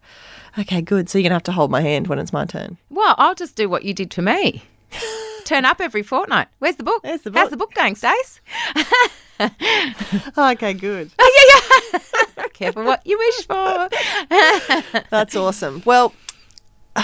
okay, 0.59 0.83
good. 0.83 1.09
So 1.09 1.17
you're 1.17 1.23
gonna 1.25 1.37
have 1.37 1.43
to 1.45 1.53
hold 1.53 1.71
my 1.71 1.81
hand 1.81 2.07
when 2.07 2.19
it's 2.19 2.35
my 2.35 2.45
turn. 2.45 2.77
Well, 2.91 3.15
I'll 3.17 3.35
just 3.35 3.57
do 3.57 3.67
what 3.67 3.85
you 3.85 3.95
did 3.95 4.13
for 4.13 4.21
me. 4.21 4.63
Turn 5.45 5.65
up 5.65 5.81
every 5.81 6.03
fortnight. 6.03 6.49
Where's 6.59 6.77
the 6.77 6.85
book? 6.85 7.03
Where's 7.03 7.23
the 7.23 7.33
How's 7.33 7.51
the 7.51 7.57
book 7.57 7.75
going, 7.75 7.97
Stace? 7.97 8.41
okay, 10.39 10.73
good. 10.75 11.11
Yeah, 11.19 11.59
yeah. 11.93 12.47
Careful 12.53 12.85
what 12.85 13.07
you 13.07 13.19
wish 13.19 13.47
for. 13.47 13.89
That's 15.11 15.35
awesome. 15.35 15.83
Well, 15.85 16.15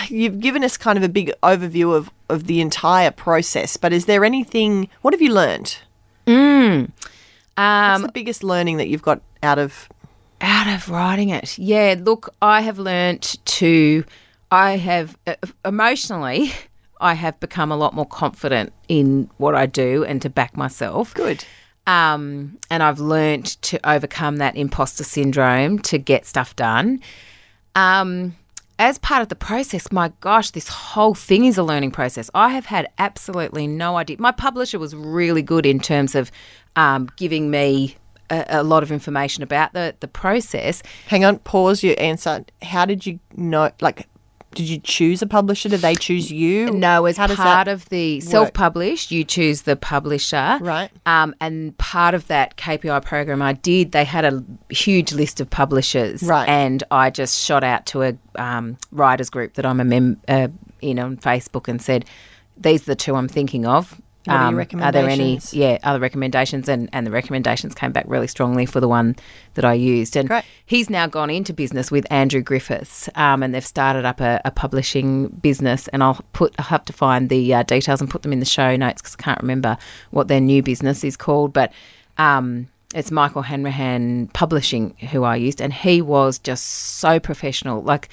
you've 0.09 0.41
given 0.41 0.65
us 0.65 0.77
kind 0.77 0.97
of 0.97 1.03
a 1.03 1.09
big 1.09 1.33
overview 1.43 1.95
of, 1.95 2.11
of 2.29 2.47
the 2.47 2.61
entire 2.61 3.11
process, 3.11 3.77
but 3.77 3.93
is 3.93 4.07
there 4.07 4.25
anything, 4.25 4.89
what 5.03 5.13
have 5.13 5.21
you 5.21 5.33
learned? 5.33 5.77
What's 6.27 7.20
Um, 7.61 8.03
the 8.03 8.13
biggest 8.13 8.43
learning 8.43 8.79
that 8.79 8.89
you've 8.89 9.03
got 9.03 9.21
out 9.43 9.59
of, 9.59 9.89
out 10.41 10.67
of 10.67 10.89
writing 10.89 11.29
it. 11.29 11.59
Yeah, 11.59 11.97
look, 11.99 12.35
I 12.41 12.63
have 12.63 12.79
learnt 12.79 13.37
to, 13.45 14.05
I 14.51 14.77
have 14.77 15.17
uh, 15.27 15.35
emotionally, 15.65 16.53
I 17.01 17.15
have 17.15 17.39
become 17.41 17.73
a 17.73 17.77
lot 17.77 17.95
more 17.95 18.07
confident 18.07 18.73
in 18.89 19.31
what 19.39 19.55
I 19.55 19.67
do 19.67 20.05
and 20.05 20.21
to 20.23 20.31
back 20.31 20.57
myself. 20.57 21.15
good? 21.15 21.45
Um, 21.87 22.59
and 22.71 22.83
I've 22.83 23.01
learnt 23.01 23.61
to 23.63 23.91
overcome 23.91 24.37
that 24.37 24.57
imposter 24.57 25.03
syndrome 25.03 25.79
to 25.81 25.99
get 25.99 26.27
stuff 26.27 26.55
done. 26.55 27.01
Um, 27.75 28.37
as 28.81 28.97
part 28.99 29.21
of 29.21 29.29
the 29.29 29.37
process, 29.37 29.93
my 29.93 30.11
gosh, 30.21 30.53
this 30.53 30.67
whole 30.67 31.15
thing 31.15 31.45
is 31.45 31.59
a 31.59 31.63
learning 31.63 31.91
process. 31.91 32.31
I 32.35 32.49
have 32.49 32.65
had 32.65 32.89
absolutely 32.97 33.67
no 33.67 33.97
idea. 33.97 34.17
My 34.19 34.33
publisher 34.33 34.79
was 34.79 34.97
really 34.97 35.43
good 35.43 35.67
in 35.67 35.81
terms 35.81 36.15
of 36.15 36.33
um, 36.77 37.11
giving 37.17 37.51
me 37.51 37.97
a, 38.31 38.47
a 38.49 38.63
lot 38.63 38.83
of 38.83 38.91
information 38.91 39.43
about 39.43 39.75
the, 39.75 39.95
the 40.01 40.09
process. 40.09 40.83
Hang 41.09 41.27
on, 41.27 41.41
pause 41.41 41.83
your 41.83 41.95
answer. 42.01 42.43
How 42.63 42.87
did 42.87 43.05
you 43.05 43.21
know, 43.37 43.71
like, 43.83 44.09
did 44.55 44.69
you 44.69 44.79
choose 44.79 45.23
a 45.23 45.27
publisher? 45.27 45.69
Did 45.69 45.81
they 45.81 45.95
choose 45.95 46.31
you? 46.31 46.71
No, 46.71 47.07
as 47.07 47.17
How 47.17 47.29
part 47.29 47.69
of 47.69 47.89
the 47.89 48.21
self-published, 48.21 49.11
you 49.11 49.23
choose 49.25 49.63
the 49.63 49.77
publisher, 49.77 50.59
Right. 50.61 50.91
Um, 51.07 51.35
and 51.41 51.77
part 51.79 52.15
of 52.15 52.27
that 52.27 52.57
KPI 52.57 53.05
program 53.05 53.43
I 53.43 53.53
did, 53.53 53.93
they 53.93 54.05
had 54.05 54.25
a 54.25 54.43
huge 54.69 55.13
list 55.13 55.41
of 55.41 55.49
publishers, 55.51 56.23
Right. 56.23 56.49
And 56.49 56.83
I 56.91 57.11
just 57.11 57.41
shot 57.41 57.63
out 57.63 57.87
to 57.87 58.03
a 58.03 58.17
um, 58.37 58.77
writers 58.91 59.31
group 59.31 59.55
that 59.55 59.65
I'm 59.65 59.81
a 59.81 59.85
mem- 59.85 60.21
uh, 60.27 60.49
in 60.81 60.99
on 60.99 61.17
Facebook 61.19 61.69
and 61.69 61.81
said, 61.81 62.05
"These 62.57 62.83
are 62.83 62.87
the 62.87 62.97
two 62.97 63.15
I'm 63.15 63.29
thinking 63.29 63.67
of." 63.67 64.01
Are 64.29 64.53
your 64.53 64.83
Are 64.83 64.93
there 64.93 65.09
any, 65.09 65.41
yeah, 65.51 65.79
other 65.83 65.99
recommendations? 65.99 66.69
And, 66.69 66.91
and 66.93 67.07
the 67.07 67.11
recommendations 67.11 67.75
came 67.75 67.91
back 67.91 68.05
really 68.07 68.27
strongly 68.27 68.67
for 68.67 68.79
the 68.79 68.89
one 68.89 69.17
that 69.55 69.65
I 69.65 69.73
used. 69.73 70.15
And 70.15 70.29
Great. 70.29 70.45
he's 70.67 70.91
now 70.91 71.07
gone 71.07 71.31
into 71.31 71.55
business 71.55 71.91
with 71.91 72.07
Andrew 72.11 72.43
Griffiths, 72.43 73.09
um, 73.15 73.43
and 73.43 73.55
they've 73.55 73.65
started 73.67 74.05
up 74.05 74.21
a, 74.21 74.41
a 74.45 74.51
publishing 74.51 75.29
business. 75.29 75.89
And 75.89 76.03
I'll 76.03 76.21
put 76.35 76.55
I'll 76.59 76.67
have 76.67 76.85
to 76.87 76.93
find 76.93 77.31
the 77.31 77.55
uh, 77.55 77.63
details 77.63 78.01
and 78.01 78.11
put 78.11 78.23
them 78.23 78.33
in 78.33 78.41
the 78.41 78.47
show 78.47 78.77
notes 78.77 79.01
because 79.01 79.17
I 79.19 79.23
can't 79.23 79.41
remember 79.41 79.79
what 80.11 80.29
their 80.29 80.41
new 80.41 80.63
business 80.63 81.03
is 81.03 81.17
called. 81.17 81.55
But 81.55 81.73
um, 82.19 82.69
it's 82.95 83.11
Michael 83.11 83.43
Hanrahan 83.43 84.29
Publishing 84.29 84.95
who 85.11 85.25
I 85.25 85.37
used, 85.37 85.63
and 85.63 85.73
he 85.73 86.03
was 86.03 86.39
just 86.39 86.67
so 86.67 87.19
professional. 87.19 87.83
Like 87.83 88.11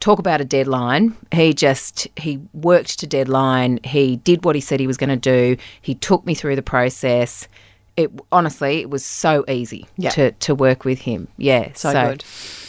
talk 0.00 0.18
about 0.18 0.40
a 0.40 0.44
deadline. 0.44 1.16
He 1.32 1.52
just 1.54 2.06
he 2.16 2.40
worked 2.52 2.98
to 3.00 3.06
deadline. 3.06 3.80
He 3.84 4.16
did 4.16 4.44
what 4.44 4.54
he 4.54 4.60
said 4.60 4.80
he 4.80 4.86
was 4.86 4.96
going 4.96 5.10
to 5.10 5.16
do. 5.16 5.56
He 5.80 5.94
took 5.94 6.24
me 6.26 6.34
through 6.34 6.56
the 6.56 6.62
process. 6.62 7.48
It 7.96 8.10
honestly, 8.30 8.80
it 8.80 8.90
was 8.90 9.04
so 9.04 9.44
easy 9.48 9.86
Yeah. 9.96 10.10
to 10.10 10.30
to 10.32 10.54
work 10.54 10.84
with 10.84 11.00
him. 11.00 11.28
Yeah, 11.38 11.70
So 11.74 11.92
good. 11.92 12.24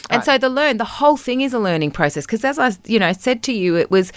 And 0.09 0.23
so 0.23 0.37
the 0.37 0.47
learn 0.49 0.77
the 0.77 0.85
whole 0.85 1.17
thing 1.17 1.41
is 1.41 1.53
a 1.53 1.59
learning 1.59 1.91
process 1.91 2.25
because 2.25 2.45
as 2.45 2.57
I 2.59 2.71
you 2.85 2.97
know 2.99 3.11
said 3.13 3.43
to 3.43 3.51
you, 3.53 3.75
it 3.75 3.91
was 3.91 4.13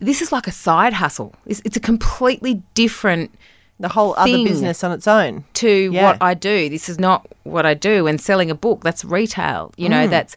this 0.00 0.22
is 0.22 0.32
like 0.32 0.46
a 0.46 0.52
side 0.52 0.92
hustle. 0.94 1.34
It's, 1.44 1.60
it's 1.64 1.76
a 1.76 1.80
completely 1.80 2.62
different 2.74 3.30
The 3.80 3.88
whole 3.88 4.14
other 4.16 4.38
business 4.44 4.82
on 4.82 4.92
its 4.92 5.06
own. 5.06 5.44
to 5.54 5.68
Yeah. 5.92 6.02
what 6.04 6.16
I 6.22 6.34
do. 6.34 6.68
This 6.70 6.88
is 6.88 6.98
not 6.98 7.26
what 7.44 7.66
I 7.66 7.74
do. 7.74 8.06
And 8.08 8.20
selling 8.20 8.50
a 8.50 8.54
book, 8.54 8.82
that's 8.82 9.04
retail. 9.04 9.72
You 9.76 9.88
Mm. 9.88 9.90
know, 9.90 10.06
that's 10.08 10.34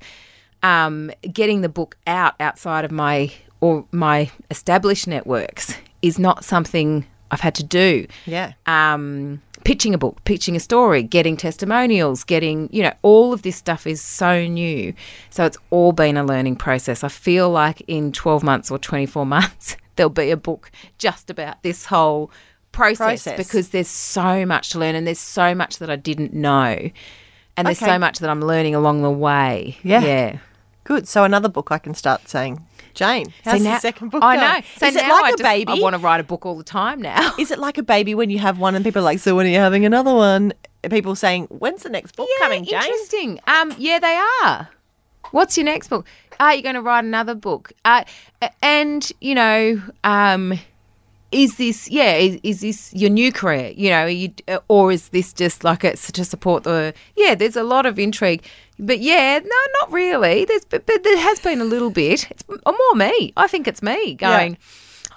um, 0.64 1.12
getting 1.32 1.62
the 1.62 1.70
book 1.70 1.98
out 2.08 2.36
outside 2.40 2.86
of 2.86 2.92
my 2.92 3.32
or 3.60 3.86
my 3.92 4.30
established 4.50 5.08
networks 5.08 5.76
is 6.02 6.18
not 6.18 6.44
something 6.44 7.06
I've 7.30 7.42
had 7.42 7.56
to 7.56 7.64
do. 7.64 8.08
Yeah. 8.26 8.54
Um, 8.66 9.42
pitching 9.64 9.94
a 9.94 9.98
book, 10.00 10.24
pitching 10.26 10.56
a 10.56 10.60
story, 10.60 11.04
getting 11.04 11.38
testimonials, 11.38 12.24
getting, 12.24 12.68
you 12.74 12.82
know, 12.82 12.94
all 13.04 13.32
of 13.34 13.44
this 13.44 13.56
stuff 13.56 13.86
is 13.86 14.02
so 14.02 14.46
new. 14.48 14.94
So 15.30 15.46
it's 15.46 15.58
all 15.70 15.92
been 15.92 16.18
a 16.18 16.24
learning 16.24 16.56
process. 16.56 17.04
I 17.04 17.10
feel 17.10 17.50
like 17.52 17.82
in 17.88 18.12
12 18.12 18.44
months 18.44 18.72
or 18.72 18.80
24 18.80 19.26
months, 19.28 19.78
there'll 19.96 20.10
be 20.10 20.32
a 20.32 20.38
book 20.38 20.72
just 20.98 21.30
about 21.30 21.62
this 21.62 21.86
whole 21.86 22.32
process, 22.72 22.98
Process. 23.26 23.38
because 23.38 23.70
there's 23.70 23.88
so 23.88 24.46
much 24.46 24.70
to 24.72 24.80
learn 24.80 24.96
and 24.96 25.06
there's 25.06 25.20
so 25.20 25.54
much 25.54 25.78
that 25.78 25.90
I 25.92 25.98
didn't 25.98 26.34
know. 26.34 26.90
And 27.58 27.68
there's 27.68 27.82
Okay. 27.82 27.92
so 27.92 28.00
much 28.00 28.20
that 28.20 28.30
I'm 28.30 28.42
learning 28.42 28.74
along 28.76 29.04
the 29.04 29.12
way. 29.12 29.78
Yeah. 29.84 30.02
Yeah. 30.04 30.38
Good. 30.84 31.08
So 31.08 31.24
another 31.24 31.50
book 31.50 31.72
I 31.72 31.78
can 31.78 31.94
start 31.94 32.28
saying, 32.28 32.66
Jane, 32.94 33.34
how's 33.46 33.60
so 33.60 33.64
now, 33.64 33.76
the 33.76 33.80
second 33.80 34.10
book 34.10 34.24
I 34.24 34.36
know. 34.36 34.66
So 34.78 34.88
is 34.88 34.96
it 34.96 35.04
like 35.04 35.24
I 35.24 35.30
a 35.30 35.32
just, 35.32 35.44
baby? 35.44 35.72
I 35.72 35.76
want 35.80 35.96
to 35.96 36.00
write 36.00 36.20
a 36.20 36.24
book 36.24 36.46
all 36.46 36.58
the 36.58 36.64
time 36.64 37.02
now. 37.02 37.34
Is 37.40 37.52
it 37.52 37.60
like 37.60 37.78
a 37.78 37.84
baby 37.84 38.16
when 38.16 38.30
you 38.30 38.40
have 38.40 38.60
one 38.60 38.76
and 38.76 38.84
people 38.84 39.02
are 39.02 39.06
like, 39.06 39.20
so 39.20 39.36
when 39.36 39.46
are 39.46 39.50
you 39.50 39.60
having 39.60 39.86
another 39.86 40.14
one? 40.14 40.54
People 40.90 41.16
saying, 41.16 41.46
when's 41.46 41.84
the 41.84 41.90
next 41.90 42.16
book 42.16 42.28
coming, 42.40 42.66
Jane? 42.66 42.82
Interesting. 42.82 43.40
Um, 43.48 43.74
yeah, 43.78 44.00
they 44.00 44.20
are. 44.44 44.70
What's 45.32 45.58
your 45.58 45.66
next 45.66 45.88
book? 45.88 46.06
Are 46.40 46.56
you 46.56 46.64
going 46.64 46.76
to 46.76 46.82
write 46.82 47.06
another 47.06 47.36
book? 47.36 47.72
Uh, 47.86 48.04
and 48.62 49.10
you 49.22 49.36
know, 49.36 49.82
um, 50.04 50.60
is 51.32 51.58
this 51.58 51.90
yeah? 51.90 52.16
Is, 52.16 52.40
is 52.44 52.62
this 52.62 52.94
your 52.94 53.10
new 53.10 53.32
career? 53.32 53.74
You 53.76 53.90
know, 53.90 54.06
you, 54.06 54.34
or 54.68 54.92
is 54.92 55.10
this 55.10 55.34
just 55.34 55.64
like 55.64 55.84
it's 55.84 56.12
to 56.12 56.26
support 56.26 56.64
the? 56.64 56.94
Yeah, 57.16 57.36
there's 57.36 57.56
a 57.56 57.64
lot 57.64 57.86
of 57.86 57.98
intrigue, 57.98 58.44
but 58.78 59.00
yeah, 59.00 59.40
no, 59.40 59.56
not 59.80 59.92
really. 59.92 60.46
There's 60.46 60.66
but, 60.66 60.86
but 60.86 61.04
there 61.04 61.18
has 61.18 61.40
been 61.40 61.62
a 61.62 61.66
little 61.66 61.90
bit. 61.90 62.30
It's 62.30 62.44
more 62.48 62.96
me. 62.96 63.34
I 63.38 63.48
think 63.48 63.68
it's 63.68 63.82
me 63.82 64.16
going. 64.16 64.58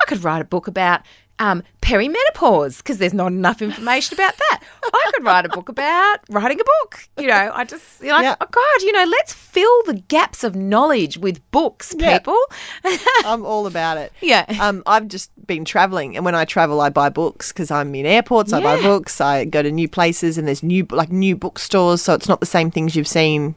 I 0.01 0.05
could 0.07 0.25
write 0.25 0.43
a 0.43 0.45
book 0.45 0.67
about 0.67 1.03
um, 1.39 1.63
perimenopause 1.83 2.79
because 2.79 2.99
there's 2.99 3.15
not 3.15 3.29
enough 3.29 3.61
information 3.63 4.15
about 4.15 4.37
that. 4.37 4.61
I 4.85 5.11
could 5.15 5.25
write 5.25 5.45
a 5.45 5.49
book 5.49 5.69
about 5.69 6.19
writing 6.31 6.61
a 6.61 6.65
book. 6.65 7.09
You 7.19 7.27
know, 7.29 7.51
I 7.55 7.65
just 7.65 8.03
Yeah. 8.03 8.37
oh 8.41 8.47
God, 8.51 8.83
you 8.83 8.93
know, 8.93 9.05
let's 9.05 9.33
fill 9.33 9.83
the 9.85 9.95
gaps 10.09 10.45
of 10.45 10.55
knowledge 10.55 11.19
with 11.19 11.41
books, 11.51 11.95
Yeah. 11.97 12.19
people. 12.19 12.39
I'm 13.25 13.45
all 13.45 13.67
about 13.67 13.99
it. 13.99 14.13
Yeah. 14.21 14.45
Um, 14.61 14.83
I've 14.87 15.09
just 15.09 15.31
been 15.47 15.65
traveling, 15.65 16.17
and 16.17 16.25
when 16.25 16.35
I 16.35 16.45
travel, 16.45 16.81
I 16.81 16.89
buy 16.91 17.09
books 17.09 17.53
because 17.53 17.71
I'm 17.71 17.95
in 17.95 18.07
airports. 18.07 18.53
I 18.53 18.61
buy 18.63 18.81
books. 18.81 19.21
I 19.21 19.45
go 19.45 19.63
to 19.63 19.71
new 19.73 19.89
places, 19.89 20.39
and 20.39 20.47
there's 20.47 20.63
new 20.63 20.87
like 20.91 21.11
new 21.11 21.37
bookstores, 21.37 22.03
so 22.03 22.15
it's 22.15 22.29
not 22.29 22.41
the 22.41 22.47
same 22.47 22.71
things 22.71 22.95
you've 22.97 23.09
seen 23.09 23.55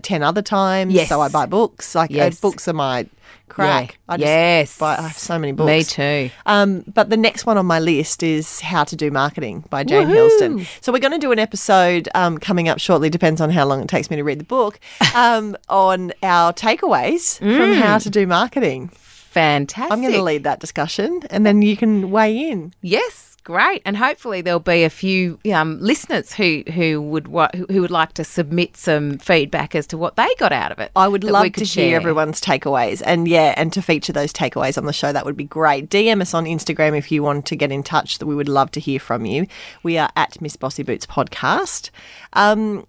ten 0.00 0.22
other 0.22 0.42
times. 0.42 0.92
Yes. 0.92 1.08
So 1.08 1.20
I 1.20 1.28
buy 1.28 1.46
books. 1.46 1.94
Like 1.94 2.10
uh, 2.10 2.14
Yes. 2.14 2.40
books 2.40 2.66
are 2.68 2.72
my 2.72 3.06
crack. 3.48 3.92
Yeah. 4.08 4.14
I 4.14 4.16
just 4.16 4.26
yes, 4.26 4.78
buy, 4.78 4.96
I 4.96 5.02
have 5.02 5.16
so 5.16 5.38
many 5.38 5.52
books. 5.52 5.66
Me 5.68 5.82
too. 5.84 6.30
Um, 6.46 6.84
but 6.92 7.10
the 7.10 7.16
next 7.16 7.46
one 7.46 7.56
on 7.58 7.66
my 7.66 7.78
list 7.78 8.22
is 8.22 8.60
How 8.60 8.82
to 8.84 8.96
Do 8.96 9.10
Marketing 9.10 9.64
by 9.70 9.84
Jane. 9.84 10.08
Hilsden. 10.08 10.66
So 10.80 10.92
we're 10.92 10.98
going 10.98 11.12
to 11.12 11.18
do 11.18 11.30
an 11.32 11.38
episode 11.38 12.08
um, 12.14 12.38
coming 12.38 12.68
up 12.68 12.78
shortly, 12.80 13.08
depends 13.08 13.40
on 13.40 13.50
how 13.50 13.64
long 13.64 13.80
it 13.82 13.88
takes 13.88 14.10
me 14.10 14.16
to 14.16 14.24
read 14.24 14.40
the 14.40 14.44
book, 14.44 14.80
um, 15.14 15.56
on 15.68 16.12
our 16.22 16.52
takeaways 16.52 17.38
from 17.38 17.48
Mm. 17.48 17.80
how 17.80 17.98
to 17.98 18.10
do 18.10 18.26
marketing. 18.26 18.88
Fantastic. 18.88 19.92
I'm 19.92 20.00
going 20.00 20.14
to 20.14 20.22
lead 20.22 20.44
that 20.44 20.60
discussion 20.60 21.20
and 21.30 21.44
then 21.44 21.62
you 21.62 21.76
can 21.76 22.10
weigh 22.10 22.48
in. 22.50 22.72
Yes, 22.82 23.35
great, 23.46 23.80
and 23.84 23.96
hopefully 23.96 24.40
there'll 24.40 24.58
be 24.58 24.82
a 24.82 24.90
few 24.90 25.38
um, 25.54 25.78
listeners 25.80 26.32
who 26.34 26.64
who 26.74 27.00
would 27.00 27.28
wa- 27.28 27.48
who 27.70 27.80
would 27.80 27.92
like 27.92 28.12
to 28.14 28.24
submit 28.24 28.76
some 28.76 29.18
feedback 29.18 29.76
as 29.76 29.86
to 29.86 29.96
what 29.96 30.16
they 30.16 30.26
got 30.38 30.50
out 30.52 30.72
of 30.72 30.80
it. 30.80 30.90
I 30.96 31.06
would 31.06 31.22
love 31.22 31.44
to 31.44 31.50
could 31.50 31.60
hear 31.68 31.90
share. 31.90 31.96
everyone's 31.96 32.40
takeaways 32.40 33.00
and 33.06 33.28
yeah, 33.28 33.54
and 33.56 33.72
to 33.72 33.80
feature 33.80 34.12
those 34.12 34.32
takeaways 34.32 34.76
on 34.76 34.84
the 34.84 34.92
show. 34.92 35.12
That 35.12 35.24
would 35.24 35.36
be 35.36 35.44
great. 35.44 35.88
DM 35.88 36.20
us 36.20 36.34
on 36.34 36.44
Instagram 36.44 36.98
if 36.98 37.12
you 37.12 37.22
want 37.22 37.46
to 37.46 37.54
get 37.56 37.70
in 37.70 37.84
touch. 37.84 38.18
That 38.18 38.26
we 38.26 38.34
would 38.34 38.48
love 38.48 38.72
to 38.72 38.80
hear 38.80 38.98
from 38.98 39.24
you. 39.24 39.46
We 39.84 39.96
are 39.96 40.10
at 40.16 40.42
Miss 40.42 40.56
Bossy 40.56 40.82
Boots 40.82 41.06
Podcast. 41.06 41.90
Um, 42.32 42.84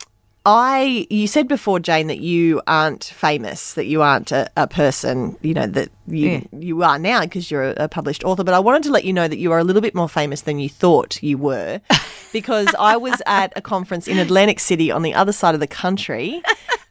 I 0.50 1.06
you 1.10 1.28
said 1.28 1.50
before, 1.50 1.78
Jane, 1.82 2.08
that 2.08 2.20
you 2.20 2.62
aren't 2.68 3.04
famous, 3.04 3.74
that 3.74 3.86
you 3.86 4.02
aren't 4.02 4.32
a, 4.32 4.50
a 4.56 4.66
person, 4.66 5.36
you 5.42 5.54
know, 5.54 5.68
that 5.68 5.90
you 6.08 6.48
you 6.54 6.84
are 6.84 6.98
now 6.98 7.20
because 7.22 7.52
you're 7.52 7.64
a, 7.72 7.74
a 7.84 7.90
published 7.90 8.24
author. 8.24 8.46
But 8.46 8.54
I 8.54 8.60
wanted 8.60 8.84
to 8.84 8.92
let 8.92 9.04
you 9.04 9.12
know 9.12 9.28
that 9.28 9.38
you 9.38 9.52
are 9.52 9.60
a 9.60 9.66
little 9.66 9.82
bit 9.82 9.94
more 9.94 10.08
famous 10.08 10.42
than 10.44 10.58
you 10.58 10.70
thought 10.70 11.22
you 11.22 11.38
were, 11.38 11.82
because 12.32 12.70
I 12.80 12.96
was 12.96 13.22
at 13.26 13.52
a 13.58 13.62
conference 13.62 14.08
in 14.08 14.18
Atlantic 14.20 14.62
City 14.62 14.90
on 14.90 15.02
the 15.02 15.14
other 15.14 15.34
side 15.34 15.54
of 15.54 15.60
the 15.60 15.68
country. 15.68 16.42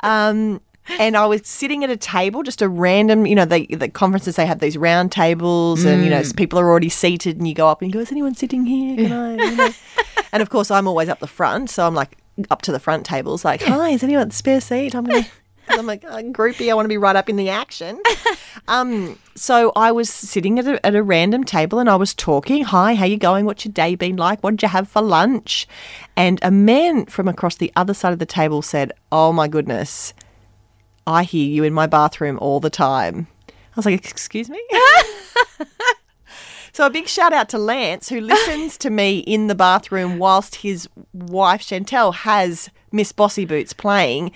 Um, 0.01 0.61
and 1.01 1.16
I 1.16 1.25
was 1.25 1.40
sitting 1.47 1.83
at 1.83 1.88
a 1.88 1.97
table, 1.97 2.42
just 2.42 2.61
a 2.61 2.69
random, 2.69 3.27
you 3.27 3.35
know, 3.35 3.47
the, 3.47 3.66
the 3.75 3.88
conferences, 3.88 4.37
they 4.37 4.47
have 4.47 4.61
these 4.61 4.77
round 4.77 5.11
tables 5.11 5.85
and, 5.85 6.05
you 6.05 6.11
know, 6.11 6.21
Mm. 6.21 6.37
people 6.37 6.61
are 6.61 6.71
already 6.71 6.90
seated 6.90 7.38
and 7.38 7.49
you 7.49 7.55
go 7.55 7.66
up 7.69 7.81
and 7.83 7.88
you 7.90 7.92
go, 7.95 8.01
is 8.01 8.12
anyone 8.12 8.35
sitting 8.37 8.66
here? 8.66 8.97
Can 8.97 9.12
I? 9.12 9.31
You 9.45 9.57
know? 9.57 9.71
and 10.33 10.42
of 10.42 10.51
course, 10.51 10.71
I'm 10.71 10.87
always 10.87 11.09
up 11.09 11.19
the 11.19 11.27
front. 11.27 11.71
So 11.71 11.85
I'm 11.87 11.95
like, 11.95 12.19
up 12.51 12.62
to 12.62 12.72
the 12.72 12.81
front 12.81 13.07
tables, 13.07 13.44
like, 13.44 13.62
"Hi, 13.62 13.90
is 13.90 14.03
anyone 14.03 14.31
spare 14.31 14.61
seat?" 14.61 14.94
I'm 14.94 15.05
gonna. 15.05 15.27
I'm 15.68 15.87
like 15.87 16.05
oh, 16.05 16.22
groupie. 16.33 16.70
I 16.70 16.75
want 16.75 16.85
to 16.85 16.88
be 16.88 16.96
right 16.96 17.16
up 17.16 17.29
in 17.29 17.37
the 17.37 17.49
action. 17.49 18.01
Um, 18.68 19.18
so 19.35 19.72
I 19.77 19.92
was 19.92 20.11
sitting 20.11 20.59
at 20.59 20.66
a, 20.66 20.85
at 20.85 20.94
a 20.94 21.03
random 21.03 21.44
table 21.44 21.79
and 21.79 21.88
I 21.88 21.96
was 21.96 22.14
talking. 22.14 22.64
Hi, 22.64 22.94
how 22.94 23.05
you 23.05 23.16
going? 23.16 23.46
What's 23.46 23.64
your 23.64 23.72
day 23.72 23.94
been 23.94 24.16
like? 24.16 24.42
What 24.42 24.53
did 24.53 24.62
you 24.62 24.68
have 24.68 24.88
for 24.88 25.03
lunch? 25.03 25.66
And 26.16 26.38
a 26.42 26.51
man 26.51 27.07
from 27.07 27.29
across 27.29 27.57
the 27.57 27.72
other 27.77 27.94
side 27.94 28.12
of 28.12 28.18
the 28.18 28.27
table 28.27 28.62
said, 28.62 28.92
"Oh 29.12 29.33
my 29.33 29.49
goodness, 29.49 30.14
I 31.07 31.22
hear 31.25 31.49
you 31.49 31.64
in 31.64 31.75
my 31.75 31.87
bathroom 31.87 32.38
all 32.40 32.61
the 32.61 32.70
time." 32.70 33.27
I 33.49 33.53
was 33.77 33.87
like, 33.87 34.09
"Excuse 34.09 34.49
me." 34.49 34.62
So 36.77 36.85
a 36.85 36.91
big 36.91 37.09
shout 37.09 37.33
out 37.33 37.49
to 37.49 37.59
Lance 37.59 38.11
who 38.11 38.21
listens 38.21 38.77
to 38.77 38.91
me 38.91 39.21
in 39.21 39.47
the 39.47 39.55
bathroom 39.55 40.19
whilst 40.19 40.57
his 40.57 40.87
wife 41.15 41.62
Chantel 41.62 42.12
has 42.12 42.69
Miss 42.93 43.12
Bossy 43.12 43.47
Boots 43.47 43.73
playing 43.73 44.31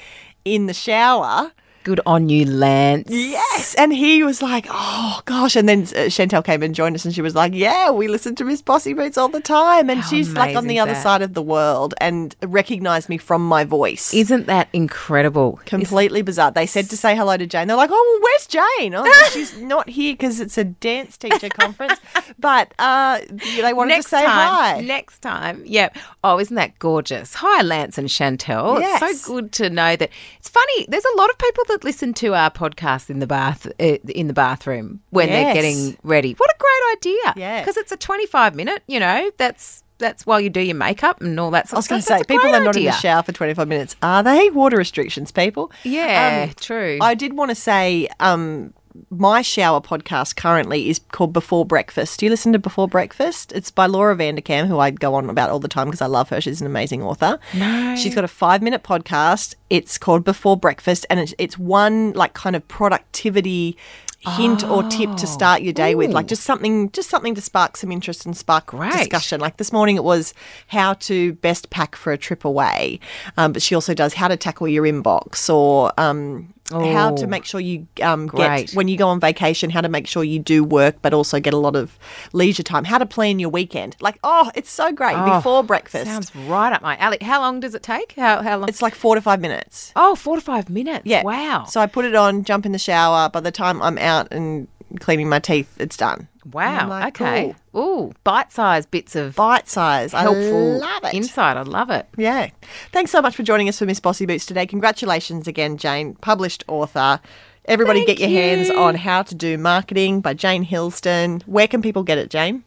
in 0.47 0.65
the 0.65 0.73
shower. 0.73 1.53
Good 1.83 2.01
on 2.05 2.29
you, 2.29 2.45
Lance. 2.45 3.09
Yes, 3.11 3.75
and 3.77 3.91
he 3.93 4.23
was 4.23 4.43
like, 4.43 4.67
"Oh 4.69 5.23
gosh!" 5.25 5.57
And 5.57 5.67
then 5.67 5.81
uh, 5.83 6.11
Chantel 6.11 6.45
came 6.45 6.63
and 6.63 6.75
joined 6.75 6.95
us, 6.95 7.07
and 7.07 7.15
she 7.15 7.23
was 7.23 7.35
like, 7.35 7.55
"Yeah, 7.55 7.91
we 7.91 8.07
listen 8.07 8.35
to 8.35 8.45
Miss 8.45 8.61
Bossy 8.61 8.93
Boots 8.93 9.17
all 9.17 9.29
the 9.31 9.41
time." 9.41 9.89
And 9.89 10.01
How 10.01 10.09
she's 10.11 10.31
like 10.35 10.57
on 10.57 10.67
the 10.67 10.79
other 10.79 10.93
that? 10.93 11.03
side 11.03 11.23
of 11.23 11.33
the 11.33 11.41
world 11.43 11.95
and 11.99 12.37
recognised 12.43 13.09
me 13.09 13.17
from 13.17 13.47
my 13.49 13.65
voice. 13.65 14.13
Isn't 14.13 14.47
that 14.47 14.69
incredible? 14.75 15.59
Completely 15.65 16.21
bizarre. 16.21 16.51
They 16.51 16.67
said 16.67 16.91
to 16.91 16.99
say 16.99 17.17
hello 17.17 17.39
to 17.39 17.47
Jane. 17.47 17.67
They're 17.69 17.79
like, 17.79 17.91
"Oh, 17.91 18.21
well, 18.21 18.31
where's 18.31 18.47
Jane?" 18.47 18.95
Oh, 18.95 19.31
she's 19.33 19.57
not 19.63 19.89
here 19.89 20.13
because 20.13 20.39
it's 20.39 20.59
a 20.59 20.65
dance 20.65 21.17
teacher 21.17 21.49
conference. 21.49 21.99
But 22.39 22.75
uh, 22.79 23.21
they 23.57 23.73
wanted 23.73 23.91
next 23.95 24.07
to 24.07 24.11
say 24.17 24.27
time, 24.27 24.53
hi. 24.53 24.81
Next 24.83 25.21
time, 25.21 25.63
yeah. 25.65 25.89
Oh, 26.23 26.39
isn't 26.39 26.57
that 26.57 26.79
gorgeous? 26.79 27.33
Hi, 27.35 27.63
Lance 27.63 27.97
and 27.97 28.09
Chantel. 28.09 28.81
Yes. 28.81 29.01
It's 29.03 29.23
so 29.23 29.33
good 29.33 29.53
to 29.53 29.71
know 29.71 29.97
that. 29.97 30.11
It's 30.39 30.49
funny. 30.51 30.87
There's 30.89 31.05
a 31.07 31.17
lot 31.17 31.31
of 31.31 31.39
people 31.39 31.65
that 31.71 31.80
listen 31.85 32.13
to 32.15 32.35
our 32.35 32.51
podcast 32.51 33.11
in 33.11 33.19
the 33.19 33.27
bath 33.27 33.67
uh, 33.81 33.97
in 34.09 34.27
the 34.27 34.33
bathroom 34.33 35.01
when 35.11 35.29
Yes. 35.29 35.35
they're 35.55 35.55
getting 35.63 35.97
ready. 36.03 36.33
What 36.35 36.51
a 36.51 36.57
great 36.59 36.97
idea! 36.97 37.35
Yeah. 37.37 37.61
because 37.61 37.77
it's 37.77 37.93
a 37.93 37.97
25 37.97 38.55
minute. 38.55 38.83
You 38.87 39.01
know, 39.01 39.31
that's 39.37 39.83
that's 39.99 40.25
while 40.25 40.41
you 40.41 40.49
do 40.49 40.61
your 40.61 40.77
makeup 40.77 41.21
and 41.21 41.39
all 41.39 41.51
that. 41.51 41.69
Sort 41.69 41.77
I 41.77 41.79
was 41.81 41.89
going 41.89 42.01
to 42.01 42.07
say, 42.07 42.23
people 42.27 42.55
are 42.55 42.65
not 42.65 42.75
in 42.77 42.85
the 42.85 42.91
shower 42.93 43.23
for 43.23 43.33
25 43.33 43.69
minutes. 43.69 43.97
Are 44.03 44.23
they? 44.23 44.49
Water 44.49 44.79
restrictions, 44.79 45.31
people. 45.31 45.71
Yeah, 45.85 46.47
Um, 46.49 46.55
true. 46.59 46.97
I 47.03 47.15
did 47.15 47.35
want 47.35 47.51
to 47.51 47.55
say 47.55 48.09
um, 48.19 48.73
my 49.11 49.43
shower 49.43 49.81
podcast 49.81 50.37
currently 50.37 50.89
is 50.89 51.01
called 51.13 51.33
Before 51.33 51.65
Breakfast. 51.65 52.21
Do 52.21 52.27
you 52.27 52.31
listen 52.31 52.53
to 52.53 52.59
Before 52.59 52.89
Breakfast? 52.89 53.53
It's 53.53 53.71
by 53.71 53.87
Laura 53.87 54.17
Vanderkam, 54.17 54.67
who 54.67 54.79
I 54.79 54.91
go 54.91 55.15
on 55.15 55.31
about 55.31 55.51
all 55.51 55.61
the 55.61 55.69
time 55.69 55.87
because 55.87 56.03
I 56.03 56.07
love 56.07 56.29
her. 56.31 56.41
She's 56.41 56.61
an 56.61 56.67
amazing 56.67 57.03
author. 57.03 57.39
No. 57.55 57.97
She's 57.97 58.15
got 58.15 58.25
a 58.25 58.29
five 58.29 58.63
minute 58.63 58.83
podcast. 58.83 59.55
It's 59.69 59.99
called 59.99 60.25
Before 60.25 60.57
Breakfast, 60.57 61.07
and 61.09 61.21
it's, 61.21 61.35
it's 61.39 61.59
one 61.59 62.13
like 62.13 62.35
kind 62.35 62.57
of 62.57 62.67
productivity 62.69 63.77
hint 64.21 64.63
or 64.65 64.83
tip 64.91 65.17
to 65.17 65.27
start 65.27 65.63
your 65.63 65.73
day 65.73 65.95
with 65.95 66.11
like 66.11 66.27
just 66.27 66.43
something 66.43 66.91
just 66.91 67.09
something 67.09 67.35
to 67.35 67.41
spark 67.41 67.75
some 67.75 67.91
interest 67.91 68.27
and 68.27 68.37
spark 68.37 68.67
Great. 68.67 68.93
discussion 68.93 69.41
like 69.41 69.57
this 69.57 69.73
morning 69.73 69.97
it 69.97 70.05
was 70.05 70.35
how 70.67 70.93
to 70.93 71.33
best 71.35 71.71
pack 71.71 71.97
for 71.97 72.13
a 72.13 72.19
trip 72.19 72.45
away 72.45 73.01
um, 73.39 73.55
but 73.55 73.63
she 73.63 73.75
also 73.75 73.95
does 73.95 74.13
how 74.13 74.29
to 74.29 74.37
tackle 74.37 74.69
your 74.69 74.85
inbox 74.85 75.49
or 75.49 75.91
um, 75.97 76.53
how 76.71 77.15
to 77.17 77.25
Oh, 77.25 77.27
make 77.27 77.45
sure 77.45 77.61
you 77.61 77.87
um, 78.03 78.29
get 78.29 78.71
when 78.73 78.89
you 78.89 78.97
go 78.97 79.09
on 79.09 79.21
vacation 79.21 79.71
how 79.71 79.81
to 79.81 79.89
make 79.89 80.07
sure 80.07 80.23
you 80.25 80.39
do 80.39 80.63
work 80.65 80.97
but 81.03 81.13
also 81.13 81.41
get 81.41 81.53
a 81.53 81.57
lot 81.59 81.75
of 81.77 81.99
leisure 82.33 82.63
time 82.63 82.85
how 82.85 82.99
to 82.99 83.07
plan 83.07 83.39
your 83.39 83.51
weekend 83.51 83.97
like 84.01 84.19
oh 84.25 84.51
it's 84.55 84.71
so 84.71 84.93
great 84.93 85.17
Oh, 85.17 85.37
before 85.37 85.63
breakfast 85.65 86.05
Sounds 86.07 86.35
right 86.37 86.73
up 86.73 86.83
my 86.83 86.97
alley. 86.99 87.19
How 87.21 87.41
long 87.41 87.61
does 87.61 87.75
it 87.75 87.83
take? 87.83 88.13
How 88.13 88.43
how 88.43 88.57
long? 88.59 88.69
it's 88.69 88.83
like 88.83 88.95
four 88.95 89.15
to 89.17 89.21
five 89.21 89.41
minutes 89.41 89.93
oh, 89.97 90.15
four 90.15 90.37
to 90.37 90.43
five 90.43 90.71
minutes. 90.71 91.07
yeah 91.07 91.23
Wow. 91.25 91.65
so 91.65 91.81
i 91.81 91.87
put 91.87 92.05
it 92.05 92.15
on 92.15 92.45
jump 92.45 92.65
in 92.67 92.73
the 92.73 92.79
shower 92.79 93.29
by 93.29 93.41
the 93.41 93.51
time 93.53 93.83
i'm 93.83 93.99
out 93.99 94.29
and 94.33 94.69
cleaning 95.01 95.29
my 95.29 95.39
teeth 95.39 95.77
it's 95.81 95.97
done 95.97 96.29
Wow. 96.45 96.89
Like, 96.89 97.21
okay. 97.21 97.55
cool. 97.73 97.83
Ooh, 97.83 98.13
bite-sized 98.25 98.91
bits 98.91 99.15
of 99.17 99.37
bite 99.37 99.69
size 99.69 100.13
helpful 100.13 100.83
I 100.83 100.87
love 100.87 101.05
it 101.05 101.15
insight. 101.15 101.57
I 101.57 101.63
love 101.63 101.91
it. 101.91 102.07
Yeah. 102.17 102.51
Thanks 102.93 103.11
so 103.11 103.21
much 103.21 103.37
for 103.37 103.43
joining 103.43 103.69
us 103.69 103.79
for 103.79 103.87
Miss 103.87 104.01
Bossy 104.01 104.27
Boots 104.27 104.47
today. 104.47 104.67
Congratulations 104.67 105.47
again, 105.47 105.77
Jane, 105.77 106.15
published 106.17 106.65
author. 106.69 107.21
Everybody 107.67 108.05
Thank 108.05 108.19
get 108.19 108.31
your 108.31 108.41
hands 108.41 108.71
on 108.71 108.95
How 108.95 109.23
to 109.23 109.35
Do 109.35 109.59
Marketing 109.59 110.21
by 110.21 110.35
Jane 110.35 110.63
Hilsden. 110.63 111.43
Where 111.47 111.69
can 111.69 111.83
people 111.83 112.03
get 112.03 112.19
it, 112.19 112.31
Jane? 112.31 112.65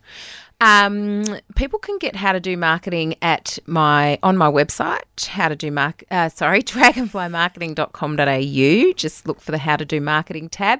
Um, 0.61 1.25
people 1.55 1.79
can 1.79 1.97
get 1.97 2.15
how 2.15 2.31
to 2.31 2.39
do 2.39 2.55
marketing 2.55 3.15
at 3.21 3.59
my 3.65 4.17
on 4.23 4.37
my 4.37 4.49
website, 4.49 5.27
how 5.27 5.49
to 5.49 5.55
do 5.55 5.71
mark 5.71 6.03
uh, 6.09 6.29
sorry, 6.29 6.61
dragonflymarketing.com.au. 6.63 8.93
Just 8.93 9.27
look 9.27 9.41
for 9.41 9.51
the 9.51 9.57
how 9.57 9.75
to 9.75 9.85
do 9.85 9.99
marketing 9.99 10.47
tab. 10.49 10.79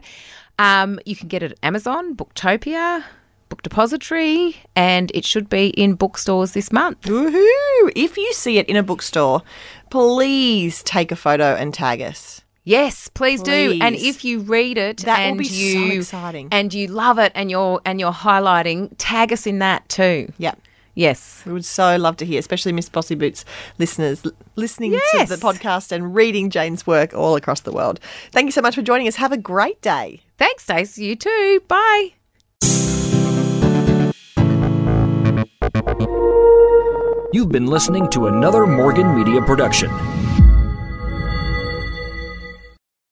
Um, 0.60 1.00
you 1.06 1.16
can 1.16 1.28
get 1.28 1.42
it 1.44 1.54
at 1.54 1.60
Amazon, 1.64 2.16
Booktopia, 2.16 3.04
Book 3.50 3.64
Depository, 3.64 4.58
and 4.76 5.12
it 5.14 5.26
should 5.26 5.50
be 5.50 5.70
in 5.70 5.96
bookstores 5.96 6.54
this 6.54 6.72
month. 6.72 7.02
Woohoo! 7.02 7.92
If 7.96 8.18
you 8.18 8.32
see 8.34 8.60
it 8.60 8.70
in 8.70 8.76
a 8.76 8.84
bookstore, 8.84 9.42
please 9.90 10.84
take 10.84 11.12
a 11.12 11.16
photo 11.16 11.56
and 11.56 11.74
tag 11.74 12.02
us. 12.02 12.43
Yes, 12.65 13.10
please, 13.10 13.41
do. 13.43 13.78
And 13.82 13.93
if 13.95 14.23
you 14.23 14.39
read 14.39 14.78
it 14.78 14.97
That 14.99 15.19
will 15.19 15.26
and 15.32 15.38
be 15.38 15.43
so 15.43 15.54
you 15.80 15.99
exciting. 15.99 16.47
and 16.52 16.73
you 16.73 16.88
love 16.88 17.19
it 17.19 17.32
and 17.36 17.52
you're 17.52 17.82
and 17.86 17.99
you're 17.99 18.13
highlighting, 18.13 18.91
tag 18.97 19.34
us 19.34 19.45
in 19.45 19.60
that 19.60 19.88
too. 19.89 20.32
Yeah. 20.38 20.54
Yes. 20.95 21.41
We 21.45 21.52
would 21.54 21.65
so 21.65 21.97
love 21.97 22.17
to 22.17 22.26
hear, 22.26 22.39
especially 22.39 22.71
Miss 22.71 22.88
Bossy 22.88 23.15
Boots 23.15 23.43
listeners 23.80 24.23
listening 24.56 24.93
Yes. 24.93 25.28
to 25.30 25.36
the 25.36 25.43
podcast 25.45 25.91
and 25.91 26.13
reading 26.15 26.49
Jane's 26.52 26.86
work 26.88 27.13
all 27.13 27.36
across 27.36 27.62
the 27.62 27.71
world. 27.71 27.99
Thank 28.32 28.45
you 28.45 28.52
so 28.52 28.62
much 28.62 28.76
for 28.76 28.82
joining 28.84 29.08
us. 29.08 29.15
Have 29.17 29.32
a 29.34 29.38
great 29.38 29.82
day. 29.82 30.21
Thanks, 30.38 30.63
Stacey. 30.63 31.04
You 31.06 31.15
too. 31.15 31.62
Bye. 31.67 32.13
You've 37.34 37.49
been 37.52 37.65
listening 37.65 38.08
to 38.12 38.28
another 38.28 38.67
Morgan 38.67 39.15
Media 39.15 39.41
production. 39.41 39.89